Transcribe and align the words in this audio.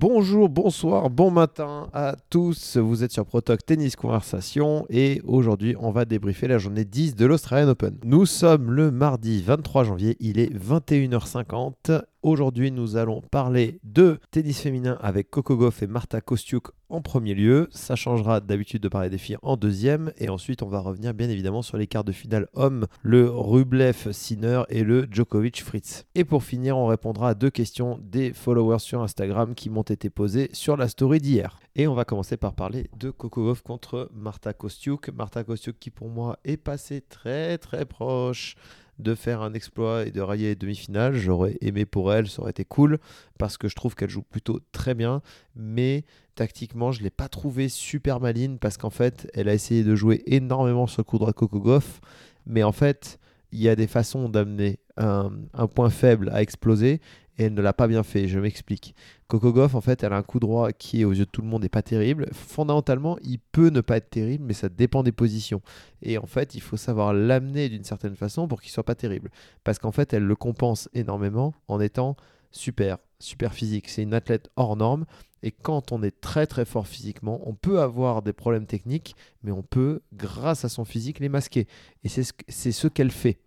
Bonjour, 0.00 0.48
bonsoir, 0.48 1.10
bon 1.10 1.30
matin 1.30 1.90
à 1.92 2.16
tous. 2.30 2.78
Vous 2.78 3.04
êtes 3.04 3.12
sur 3.12 3.26
Protoc 3.26 3.66
Tennis 3.66 3.96
Conversation 3.96 4.86
et 4.88 5.20
aujourd'hui 5.26 5.76
on 5.78 5.90
va 5.90 6.06
débriefer 6.06 6.48
la 6.48 6.56
journée 6.56 6.86
10 6.86 7.16
de 7.16 7.26
l'Australian 7.26 7.68
Open. 7.68 7.98
Nous 8.06 8.24
sommes 8.24 8.70
le 8.70 8.90
mardi 8.90 9.42
23 9.42 9.84
janvier, 9.84 10.16
il 10.18 10.38
est 10.38 10.50
21h50 10.56 12.00
Aujourd'hui, 12.22 12.70
nous 12.70 12.96
allons 12.96 13.22
parler 13.30 13.80
de 13.82 14.20
tennis 14.30 14.60
féminin 14.60 14.98
avec 15.00 15.30
Coco 15.30 15.56
Goff 15.56 15.82
et 15.82 15.86
Marta 15.86 16.20
Kostiuk 16.20 16.68
en 16.90 17.00
premier 17.00 17.32
lieu. 17.32 17.68
Ça 17.70 17.96
changera 17.96 18.40
d'habitude 18.40 18.82
de 18.82 18.88
parler 18.88 19.08
des 19.08 19.16
filles 19.16 19.38
en 19.40 19.56
deuxième. 19.56 20.12
Et 20.18 20.28
ensuite, 20.28 20.62
on 20.62 20.68
va 20.68 20.80
revenir 20.80 21.14
bien 21.14 21.30
évidemment 21.30 21.62
sur 21.62 21.78
les 21.78 21.86
quarts 21.86 22.04
de 22.04 22.12
finale 22.12 22.46
hommes, 22.52 22.86
le 23.02 23.30
Rublev-Sinner 23.30 24.64
et 24.68 24.84
le 24.84 25.06
Djokovic-Fritz. 25.10 26.04
Et 26.14 26.24
pour 26.24 26.44
finir, 26.44 26.76
on 26.76 26.88
répondra 26.88 27.30
à 27.30 27.34
deux 27.34 27.48
questions 27.48 27.98
des 28.02 28.34
followers 28.34 28.80
sur 28.80 29.00
Instagram 29.00 29.54
qui 29.54 29.70
m'ont 29.70 29.80
été 29.80 30.10
posées 30.10 30.50
sur 30.52 30.76
la 30.76 30.88
story 30.88 31.20
d'hier. 31.20 31.58
Et 31.74 31.86
on 31.86 31.94
va 31.94 32.04
commencer 32.04 32.36
par 32.36 32.52
parler 32.52 32.90
de 32.98 33.10
Coco 33.10 33.44
Goff 33.44 33.62
contre 33.62 34.10
Marta 34.12 34.52
Kostiuk. 34.52 35.08
Marta 35.08 35.42
Kostiuk 35.42 35.78
qui 35.78 35.88
pour 35.88 36.10
moi 36.10 36.38
est 36.44 36.58
passée 36.58 37.00
très 37.00 37.56
très 37.56 37.86
proche 37.86 38.56
de 39.00 39.14
faire 39.14 39.42
un 39.42 39.54
exploit 39.54 40.06
et 40.06 40.10
de 40.10 40.20
railler 40.20 40.48
les 40.48 40.56
demi-finales. 40.56 41.14
J'aurais 41.14 41.56
aimé 41.60 41.86
pour 41.86 42.12
elle, 42.12 42.28
ça 42.28 42.42
aurait 42.42 42.50
été 42.50 42.64
cool 42.64 42.98
parce 43.38 43.56
que 43.56 43.68
je 43.68 43.74
trouve 43.74 43.94
qu'elle 43.94 44.10
joue 44.10 44.22
plutôt 44.22 44.60
très 44.72 44.94
bien. 44.94 45.22
Mais 45.54 46.04
tactiquement, 46.34 46.90
je 46.92 47.00
ne 47.00 47.04
l'ai 47.04 47.10
pas 47.10 47.28
trouvée 47.28 47.68
super 47.68 48.20
maline 48.20 48.58
parce 48.58 48.76
qu'en 48.76 48.90
fait, 48.90 49.30
elle 49.34 49.48
a 49.48 49.54
essayé 49.54 49.84
de 49.84 49.94
jouer 49.94 50.22
énormément 50.26 50.86
sur 50.86 51.00
le 51.00 51.04
coup 51.04 51.18
de 51.18 51.30
Coco 51.30 51.60
Goff. 51.60 52.00
Mais 52.46 52.62
en 52.62 52.72
fait, 52.72 53.19
il 53.52 53.60
y 53.60 53.68
a 53.68 53.76
des 53.76 53.86
façons 53.86 54.28
d'amener 54.28 54.78
un, 54.96 55.30
point 55.74 55.90
faible 55.90 56.30
à 56.32 56.42
exploser 56.42 57.00
et 57.38 57.44
elle 57.44 57.54
ne 57.54 57.62
l'a 57.62 57.72
pas 57.72 57.88
bien 57.88 58.02
fait. 58.02 58.28
Je 58.28 58.38
m'explique. 58.38 58.94
Coco 59.28 59.52
Goff, 59.52 59.74
en 59.74 59.80
fait, 59.80 60.02
elle 60.02 60.12
a 60.12 60.16
un 60.16 60.22
coup 60.22 60.40
droit 60.40 60.72
qui, 60.72 61.04
aux 61.04 61.12
yeux 61.12 61.24
de 61.24 61.30
tout 61.30 61.40
le 61.40 61.48
monde, 61.48 61.62
n'est 61.62 61.68
pas 61.68 61.82
terrible. 61.82 62.28
Fondamentalement, 62.32 63.16
il 63.22 63.38
peut 63.38 63.70
ne 63.70 63.80
pas 63.80 63.96
être 63.96 64.10
terrible, 64.10 64.44
mais 64.44 64.52
ça 64.52 64.68
dépend 64.68 65.02
des 65.02 65.12
positions. 65.12 65.62
Et 66.02 66.18
en 66.18 66.26
fait, 66.26 66.54
il 66.54 66.60
faut 66.60 66.76
savoir 66.76 67.14
l'amener 67.14 67.68
d'une 67.68 67.84
certaine 67.84 68.14
façon 68.14 68.46
pour 68.46 68.60
qu'il 68.60 68.70
soit 68.70 68.84
pas 68.84 68.94
terrible. 68.94 69.30
Parce 69.64 69.78
qu'en 69.78 69.92
fait, 69.92 70.12
elle 70.12 70.24
le 70.24 70.36
compense 70.36 70.88
énormément 70.92 71.54
en 71.68 71.80
étant 71.80 72.16
super, 72.50 72.98
super 73.18 73.54
physique. 73.54 73.88
C'est 73.88 74.02
une 74.02 74.14
athlète 74.14 74.50
hors 74.56 74.76
norme. 74.76 75.06
Et 75.42 75.52
quand 75.52 75.92
on 75.92 76.02
est 76.02 76.20
très 76.20 76.46
très 76.46 76.64
fort 76.64 76.86
physiquement, 76.86 77.40
on 77.46 77.54
peut 77.54 77.80
avoir 77.80 78.22
des 78.22 78.32
problèmes 78.32 78.66
techniques, 78.66 79.16
mais 79.42 79.52
on 79.52 79.62
peut, 79.62 80.02
grâce 80.12 80.64
à 80.64 80.68
son 80.68 80.84
physique, 80.84 81.18
les 81.18 81.30
masquer. 81.30 81.66
Et 82.04 82.08
c'est 82.08 82.72
ce, 82.72 82.88
qu'elle 82.88 83.10
fait 83.10 83.38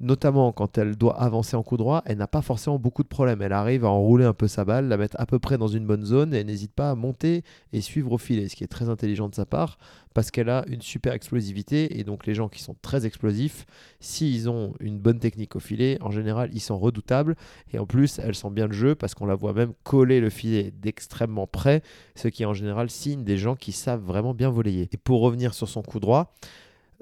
notamment 0.00 0.52
quand 0.52 0.78
elle 0.78 0.96
doit 0.96 1.20
avancer 1.20 1.56
en 1.56 1.62
coup 1.62 1.76
droit, 1.76 2.02
elle 2.06 2.18
n'a 2.18 2.26
pas 2.26 2.42
forcément 2.42 2.78
beaucoup 2.78 3.02
de 3.02 3.08
problèmes. 3.08 3.42
Elle 3.42 3.52
arrive 3.52 3.84
à 3.84 3.88
enrouler 3.88 4.24
un 4.24 4.32
peu 4.32 4.48
sa 4.48 4.64
balle, 4.64 4.88
la 4.88 4.96
mettre 4.96 5.16
à 5.18 5.26
peu 5.26 5.38
près 5.38 5.58
dans 5.58 5.68
une 5.68 5.86
bonne 5.86 6.04
zone 6.04 6.34
et 6.34 6.38
elle 6.38 6.46
n'hésite 6.46 6.72
pas 6.72 6.90
à 6.90 6.94
monter 6.94 7.42
et 7.72 7.80
suivre 7.80 8.12
au 8.12 8.18
filet, 8.18 8.48
ce 8.48 8.56
qui 8.56 8.64
est 8.64 8.68
très 8.68 8.88
intelligent 8.88 9.28
de 9.28 9.34
sa 9.34 9.46
part 9.46 9.78
parce 10.18 10.32
qu'elle 10.32 10.48
a 10.48 10.64
une 10.66 10.82
super 10.82 11.12
explosivité 11.12 12.00
et 12.00 12.02
donc 12.02 12.26
les 12.26 12.34
gens 12.34 12.48
qui 12.48 12.60
sont 12.60 12.74
très 12.82 13.06
explosifs, 13.06 13.66
s'ils 14.00 14.50
ont 14.50 14.74
une 14.80 14.98
bonne 14.98 15.20
technique 15.20 15.54
au 15.54 15.60
filet, 15.60 15.96
en 16.00 16.10
général 16.10 16.50
ils 16.52 16.60
sont 16.60 16.76
redoutables 16.76 17.36
et 17.72 17.78
en 17.78 17.86
plus 17.86 18.18
elle 18.18 18.34
sent 18.34 18.50
bien 18.50 18.66
le 18.66 18.72
jeu 18.72 18.96
parce 18.96 19.14
qu'on 19.14 19.26
la 19.26 19.36
voit 19.36 19.52
même 19.52 19.74
coller 19.84 20.20
le 20.20 20.28
filet 20.28 20.72
d'extrêmement 20.72 21.46
près, 21.46 21.82
ce 22.16 22.26
qui 22.26 22.44
en 22.44 22.52
général 22.52 22.90
signe 22.90 23.22
des 23.22 23.38
gens 23.38 23.54
qui 23.54 23.70
savent 23.70 24.02
vraiment 24.02 24.34
bien 24.34 24.50
voler. 24.50 24.88
Et 24.90 24.96
pour 24.96 25.20
revenir 25.20 25.54
sur 25.54 25.68
son 25.68 25.82
coup 25.82 26.00
droit, 26.00 26.34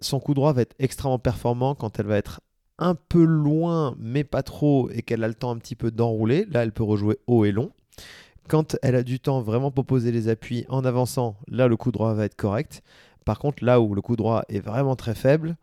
son 0.01 0.21
coup 0.21 0.35
droit 0.35 0.53
va 0.53 0.63
être 0.63 0.75
extrêmement 0.79 1.19
performant 1.19 1.75
quand 1.75 1.99
elle 1.99 2.07
va 2.07 2.19
être 2.19 2.43
un 2.79 2.95
peu 2.95 3.25
loin, 3.25 3.95
mais 3.99 4.25
pas 4.25 4.43
trop, 4.43 4.91
et 4.91 5.03
qu'elle 5.03 5.25
a 5.25 5.29
le 5.29 5.35
temps 5.35 5.51
un 5.51 5.59
petit 5.59 5.77
peu 5.77 5.91
d'enrouler, 5.91 6.47
là, 6.51 6.63
elle 6.63 6.73
peut 6.73 6.83
rejouer 6.83 7.19
haut 7.27 7.45
et 7.45 7.53
long. 7.53 7.71
Quand 8.49 8.77
elle 8.83 8.95
a 8.95 9.03
du 9.03 9.19
temps 9.19 9.41
vraiment 9.41 9.71
pour 9.71 9.87
poser 9.87 10.13
les 10.13 10.29
appuis 10.29 10.67
en 10.69 10.85
avançant, 10.85 11.37
là, 11.49 11.69
le 11.69 11.77
coup 11.77 11.91
droit 11.91 12.15
va 12.15 12.25
être 12.25 12.37
correct. 12.37 12.83
Par 13.25 13.39
contre, 13.39 13.65
là 13.65 13.81
où 13.81 13.95
le 13.95 14.03
coup 14.03 14.15
droit 14.15 14.45
est 14.49 14.61
vraiment 14.61 14.95
très 14.95 15.15
faible, 15.15 15.57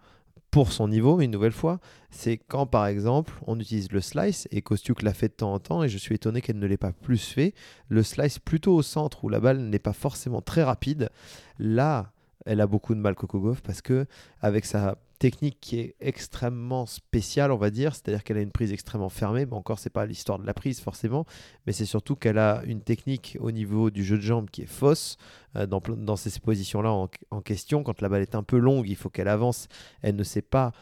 pour 0.52 0.72
son 0.72 0.88
niveau, 0.88 1.20
une 1.20 1.32
nouvelle 1.32 1.52
fois, 1.52 1.80
c'est 2.12 2.38
quand 2.38 2.68
par 2.68 2.86
exemple 2.86 3.34
on 3.48 3.60
utilise 3.60 3.92
le 3.92 4.02
slice, 4.02 4.48
et 4.52 4.62
Kostiuk 4.62 5.02
l'a 5.02 5.14
fait 5.14 5.30
de 5.30 5.34
temps 5.34 5.52
en 5.52 5.60
temps, 5.60 5.84
et 5.84 5.90
je 5.90 5.98
suis 5.98 6.14
étonné 6.14 6.42
qu'elle 6.42 6.60
ne 6.60 6.68
l'ait 6.68 6.78
pas 6.78 6.92
plus 6.92 7.18
fait, 7.18 7.56
le 7.90 8.04
slice 8.04 8.38
plutôt 8.38 8.76
au 8.76 8.84
centre 8.84 9.24
où 9.24 9.30
la 9.30 9.40
balle 9.40 9.58
n'est 9.62 9.80
pas 9.80 9.94
forcément 9.94 10.42
très 10.42 10.62
rapide, 10.62 11.10
là 11.58 12.12
elle 12.46 12.62
a 12.62 12.68
beaucoup 12.68 12.94
de 12.94 13.00
mal 13.00 13.16
Gauff 13.16 13.62
parce 13.62 13.82
que 13.82 14.06
avec 14.42 14.66
sa 14.66 14.98
technique 15.24 15.58
qui 15.62 15.80
est 15.80 15.96
extrêmement 16.02 16.86
spéciale, 16.86 17.54
on 17.54 17.58
va 17.58 17.70
dire, 17.70 17.96
c'est-à-dire 17.96 18.26
qu'elle 18.26 18.36
a 18.36 18.42
une 18.42 18.52
prise 18.52 18.74
extrêmement 18.74 19.08
fermée, 19.08 19.46
mais 19.46 19.54
encore 19.54 19.80
c'est 19.80 19.90
pas 19.90 20.06
l'histoire 20.06 20.38
de 20.38 20.46
la 20.46 20.54
prise 20.54 20.82
forcément, 20.82 21.26
mais 21.66 21.72
c'est 21.72 21.86
surtout 21.86 22.18
qu'elle 22.18 22.38
a 22.38 22.62
une 22.66 22.82
technique 22.82 23.38
au 23.40 23.52
niveau 23.52 23.90
du 23.90 24.04
jeu 24.04 24.18
de 24.18 24.22
jambes 24.22 24.50
qui 24.50 24.64
est 24.64 24.74
fausse. 24.82 25.16
Euh, 25.56 25.66
dans, 25.66 26.16
ces 26.18 26.38
positions-là 26.42 26.92
en, 26.92 27.42
question. 27.42 27.84
Quand 27.84 28.02
la 28.02 28.10
balle 28.10 28.24
est 28.24 28.36
un 28.36 28.44
peu 28.44 28.58
longue, 28.58 28.90
il 28.90 28.98
faut 28.98 29.10
qu'elle 29.10 29.30
avance, 29.30 29.68
elle 30.02 30.18
ne 30.18 30.24
sait 30.24 30.42
pas 30.42 30.74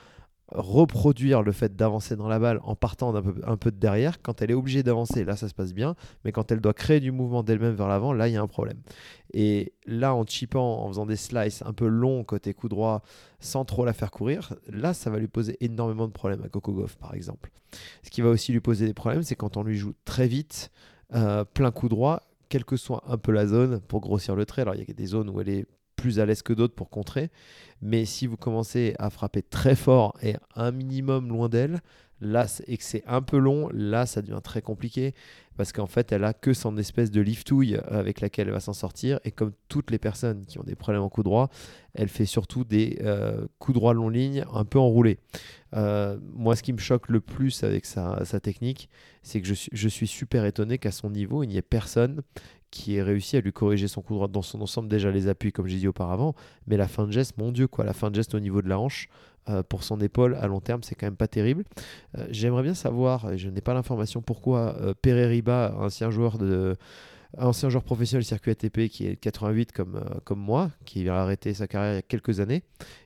reproduire 0.52 1.42
le 1.42 1.52
fait 1.52 1.76
d'avancer 1.76 2.16
dans 2.16 2.28
la 2.28 2.40
balle 2.40 2.60
en 2.64 2.76
partant 2.76 3.16
un 3.16 3.58
peu 3.58 3.72
de 3.72 3.78
derrière. 3.78 4.22
Quand 4.22 4.42
elle 4.42 4.52
est 4.52 4.56
obligée 4.56 4.84
d'avancer, 4.84 5.24
là 5.24 5.36
ça 5.36 5.48
se 5.48 5.54
passe 5.54 5.74
bien, 5.74 5.96
mais 6.26 6.32
quand 6.32 6.52
elle 6.52 6.60
doit 6.60 6.74
créer 6.74 7.00
du 7.00 7.12
mouvement 7.12 7.44
d'elle-même 7.44 7.74
vers 7.74 7.88
l'avant, 7.88 8.14
là 8.14 8.28
il 8.28 8.34
y 8.34 8.38
a 8.38 8.42
un 8.42 8.48
problème. 8.48 8.82
Et 9.34 9.74
là 9.86 10.14
en 10.14 10.26
chipant, 10.26 10.84
en 10.84 10.88
faisant 10.90 11.06
des 11.06 11.16
slices 11.16 11.64
un 11.66 11.74
peu 11.74 11.88
longs 11.88 12.24
côté 12.24 12.54
coup 12.54 12.70
droit, 12.70 13.02
sans 13.40 13.66
trop 13.66 13.86
la 13.86 13.94
faire 13.94 14.12
courir, 14.12 14.54
là 14.68 14.94
ça 14.94 15.10
va 15.10 15.20
lui 15.20 15.28
poser 15.28 15.58
énormément 15.62 16.08
de 16.08 16.14
problèmes 16.14 16.44
à 16.44 16.50
Coco 16.50 16.74
Goff 16.74 16.98
par 16.98 17.14
exemple. 17.14 17.52
Ce 18.04 18.10
qui 18.10 18.22
va 18.22 18.30
aussi 18.30 18.52
lui 18.52 18.60
poser 18.60 18.86
des 18.86 18.94
problèmes, 18.94 19.24
c'est 19.24 19.36
quand 19.36 19.56
on 19.58 19.64
lui 19.64 19.78
joue 19.78 19.94
très 20.06 20.28
vite, 20.28 20.72
euh, 21.14 21.46
plein 21.46 21.72
coup 21.72 21.88
droit, 21.88 22.22
quelle 22.50 22.66
que 22.66 22.76
soit 22.76 23.04
un 23.08 23.18
peu 23.18 23.32
la 23.32 23.48
zone 23.48 23.80
pour 23.80 24.02
grossir 24.02 24.36
le 24.36 24.46
trait. 24.46 24.64
Alors 24.64 24.76
il 24.76 24.80
y 24.80 24.92
a 24.92 24.94
des 24.94 25.06
zones 25.06 25.30
où 25.30 25.40
elle 25.40 25.50
est 25.50 25.66
plus 26.02 26.20
à 26.20 26.26
l'aise 26.26 26.42
que 26.42 26.54
d'autres 26.54 26.74
pour 26.74 26.90
contrer. 26.90 27.30
Mais 27.82 28.06
si 28.06 28.28
vous 28.28 28.38
commencez 28.38 28.96
à 29.00 29.10
frapper 29.10 29.44
très 29.44 29.76
fort 29.76 30.18
et 30.22 30.36
un 30.56 30.72
minimum 30.72 31.30
loin 31.30 31.48
d'elle, 31.48 31.82
là, 32.22 32.46
et 32.68 32.78
que 32.78 32.84
c'est 32.84 33.04
un 33.08 33.22
peu 33.22 33.38
long, 33.38 33.70
là, 33.74 34.06
ça 34.06 34.22
devient 34.22 34.40
très 34.44 34.62
compliqué 34.62 35.14
parce 35.58 35.74
qu'en 35.74 35.88
fait, 35.88 36.12
elle 36.12 36.24
a 36.24 36.34
que 36.34 36.54
son 36.54 36.78
espèce 36.78 37.12
de 37.12 37.22
liftouille 37.22 37.78
avec 37.88 38.22
laquelle 38.22 38.48
elle 38.48 38.54
va 38.54 38.60
s'en 38.60 38.74
sortir. 38.74 39.20
Et 39.26 39.32
comme 39.32 39.52
toutes 39.68 39.92
les 39.92 40.00
personnes 40.00 40.46
qui 40.46 40.58
ont 40.60 40.64
des 40.64 40.76
problèmes 40.76 41.04
en 41.04 41.10
coup 41.10 41.24
droit, 41.24 41.50
elle 41.94 42.08
fait 42.08 42.26
surtout 42.26 42.64
des 42.64 43.00
euh, 43.02 43.46
coups 43.60 43.76
droits 43.76 43.94
long 43.94 44.10
ligne 44.10 44.46
un 44.54 44.66
peu 44.66 44.80
enroulés. 44.80 45.20
Euh, 45.76 46.18
moi, 46.34 46.56
ce 46.56 46.64
qui 46.64 46.74
me 46.74 46.80
choque 46.80 47.10
le 47.10 47.20
plus 47.20 47.64
avec 47.64 47.86
sa, 47.86 48.24
technique, 48.42 48.90
c'est 49.24 49.42
que 49.42 49.48
je 49.48 49.54
je 49.72 49.88
suis 49.88 50.08
super 50.08 50.46
étonné 50.46 50.78
qu'à 50.78 50.92
son 50.92 51.10
niveau, 51.10 51.44
il 51.44 51.48
n'y 51.48 51.58
ait 51.58 51.62
personne 51.62 52.22
qui 52.72 52.96
ait 52.96 53.04
réussi 53.04 53.38
à 53.38 53.42
lui 53.42 53.54
corriger 53.54 53.88
son 53.88 54.02
coup 54.02 54.16
droit 54.16 54.28
dans 54.28 54.42
son 54.42 54.62
ensemble, 54.62 54.88
déjà 54.88 55.12
les 55.12 55.28
appuis 55.28 55.52
comme 55.52 55.68
j'ai 55.68 55.78
dit 55.78 55.88
auparavant, 55.88 56.34
mais 56.68 56.78
la 56.78 56.88
fin 56.88 57.06
de 57.06 57.12
geste, 57.12 57.38
mon 57.38 57.52
dieu 57.52 57.68
quoi, 57.68 57.86
la 57.86 57.94
fin 57.94 58.10
de 58.10 58.16
geste 58.16 58.34
au 58.34 58.40
niveau 58.40 58.62
de 58.62 58.70
la 58.70 58.80
hanche, 58.80 59.10
euh, 59.50 59.64
pour 59.64 59.84
son 59.84 60.00
épaule 60.00 60.36
à 60.36 60.48
long 60.48 60.62
terme, 60.62 60.84
c'est 60.84 60.96
quand 60.96 61.08
même 61.08 61.16
pas 61.16 61.28
terrible. 61.28 61.64
Euh, 62.18 62.28
j'aimerais 62.30 62.64
bien 62.64 62.76
savoir, 62.76 63.32
et 63.32 63.38
je 63.38 63.50
n'ai 63.50 63.62
pas 63.62 63.74
l'information, 63.74 64.22
pourquoi 64.22 64.76
euh, 64.80 64.94
Riba, 65.04 65.76
ancien 65.78 66.12
joueur 66.12 66.38
de 66.38 66.76
ancien 67.38 67.70
joueur 67.70 67.84
professionnel 67.84 68.24
circuit 68.24 68.52
ATP 68.52 68.88
qui 68.90 69.08
est 69.08 69.16
88 69.16 69.72
comme, 69.72 69.96
euh, 69.96 70.20
comme 70.24 70.40
moi, 70.40 70.72
qui 70.86 71.08
a 71.08 71.16
arrêté 71.16 71.54
sa 71.54 71.68
carrière 71.68 71.94
il 71.94 71.96
y 71.96 72.00
a 72.00 72.04
quelques 72.04 72.40
années, 72.40 72.64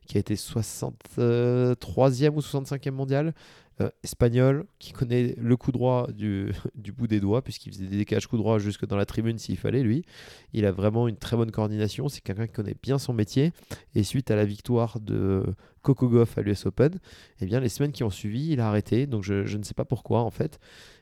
qui 0.08 0.18
a 0.18 0.20
été 0.20 0.36
63e 0.36 2.32
ou 2.34 2.40
65e 2.40 2.92
mondial, 2.92 3.34
euh, 3.82 3.90
espagnol, 4.04 4.66
qui 4.80 4.94
connaît 4.94 5.36
le 5.38 5.58
coup 5.58 5.74
droit 5.74 6.08
du, 6.12 6.52
du 6.76 6.92
bout 6.94 7.08
des 7.08 7.20
doigts, 7.20 7.42
puisqu'il 7.42 7.74
faisait 7.74 7.88
des 7.88 7.98
décages 7.98 8.26
coup 8.28 8.38
droit 8.38 8.58
jusque 8.58 8.86
dans 8.86 8.96
la 8.96 9.06
tribune 9.06 9.38
s'il 9.38 9.58
fallait, 9.58 9.84
lui. 9.84 10.06
Il 10.54 10.66
a 10.66 10.72
vraiment 10.72 11.08
une 11.08 11.18
très 11.18 11.36
bonne 11.36 11.52
coordination, 11.52 12.08
c'est 12.08 12.22
quelqu'un 12.22 12.48
qui 12.48 12.54
connaît 12.54 12.76
bien 12.82 12.98
son 12.98 13.14
métier. 13.14 13.52
Et 13.94 14.04
suite 14.04 14.32
à 14.32 14.36
la 14.36 14.46
victoire 14.46 15.00
de 15.02 15.44
Coco 15.82 16.08
Goff 16.08 16.38
à 16.38 16.42
l'US 16.42 16.66
Open, 16.66 17.00
eh 17.42 17.46
bien, 17.46 17.60
les 17.60 17.70
semaines 17.70 17.92
qui 17.92 18.04
ont 18.04 18.10
suivi, 18.10 18.52
il 18.54 18.62
a 18.62 18.68
arrêté. 18.70 19.08
Donc 19.08 19.24
je, 19.24 19.46
je 19.46 19.58
ne 19.58 19.64
sais 19.64 19.74
pas 19.74 19.86
pourquoi 19.86 20.22
en 20.22 20.32
fait. 20.32 20.60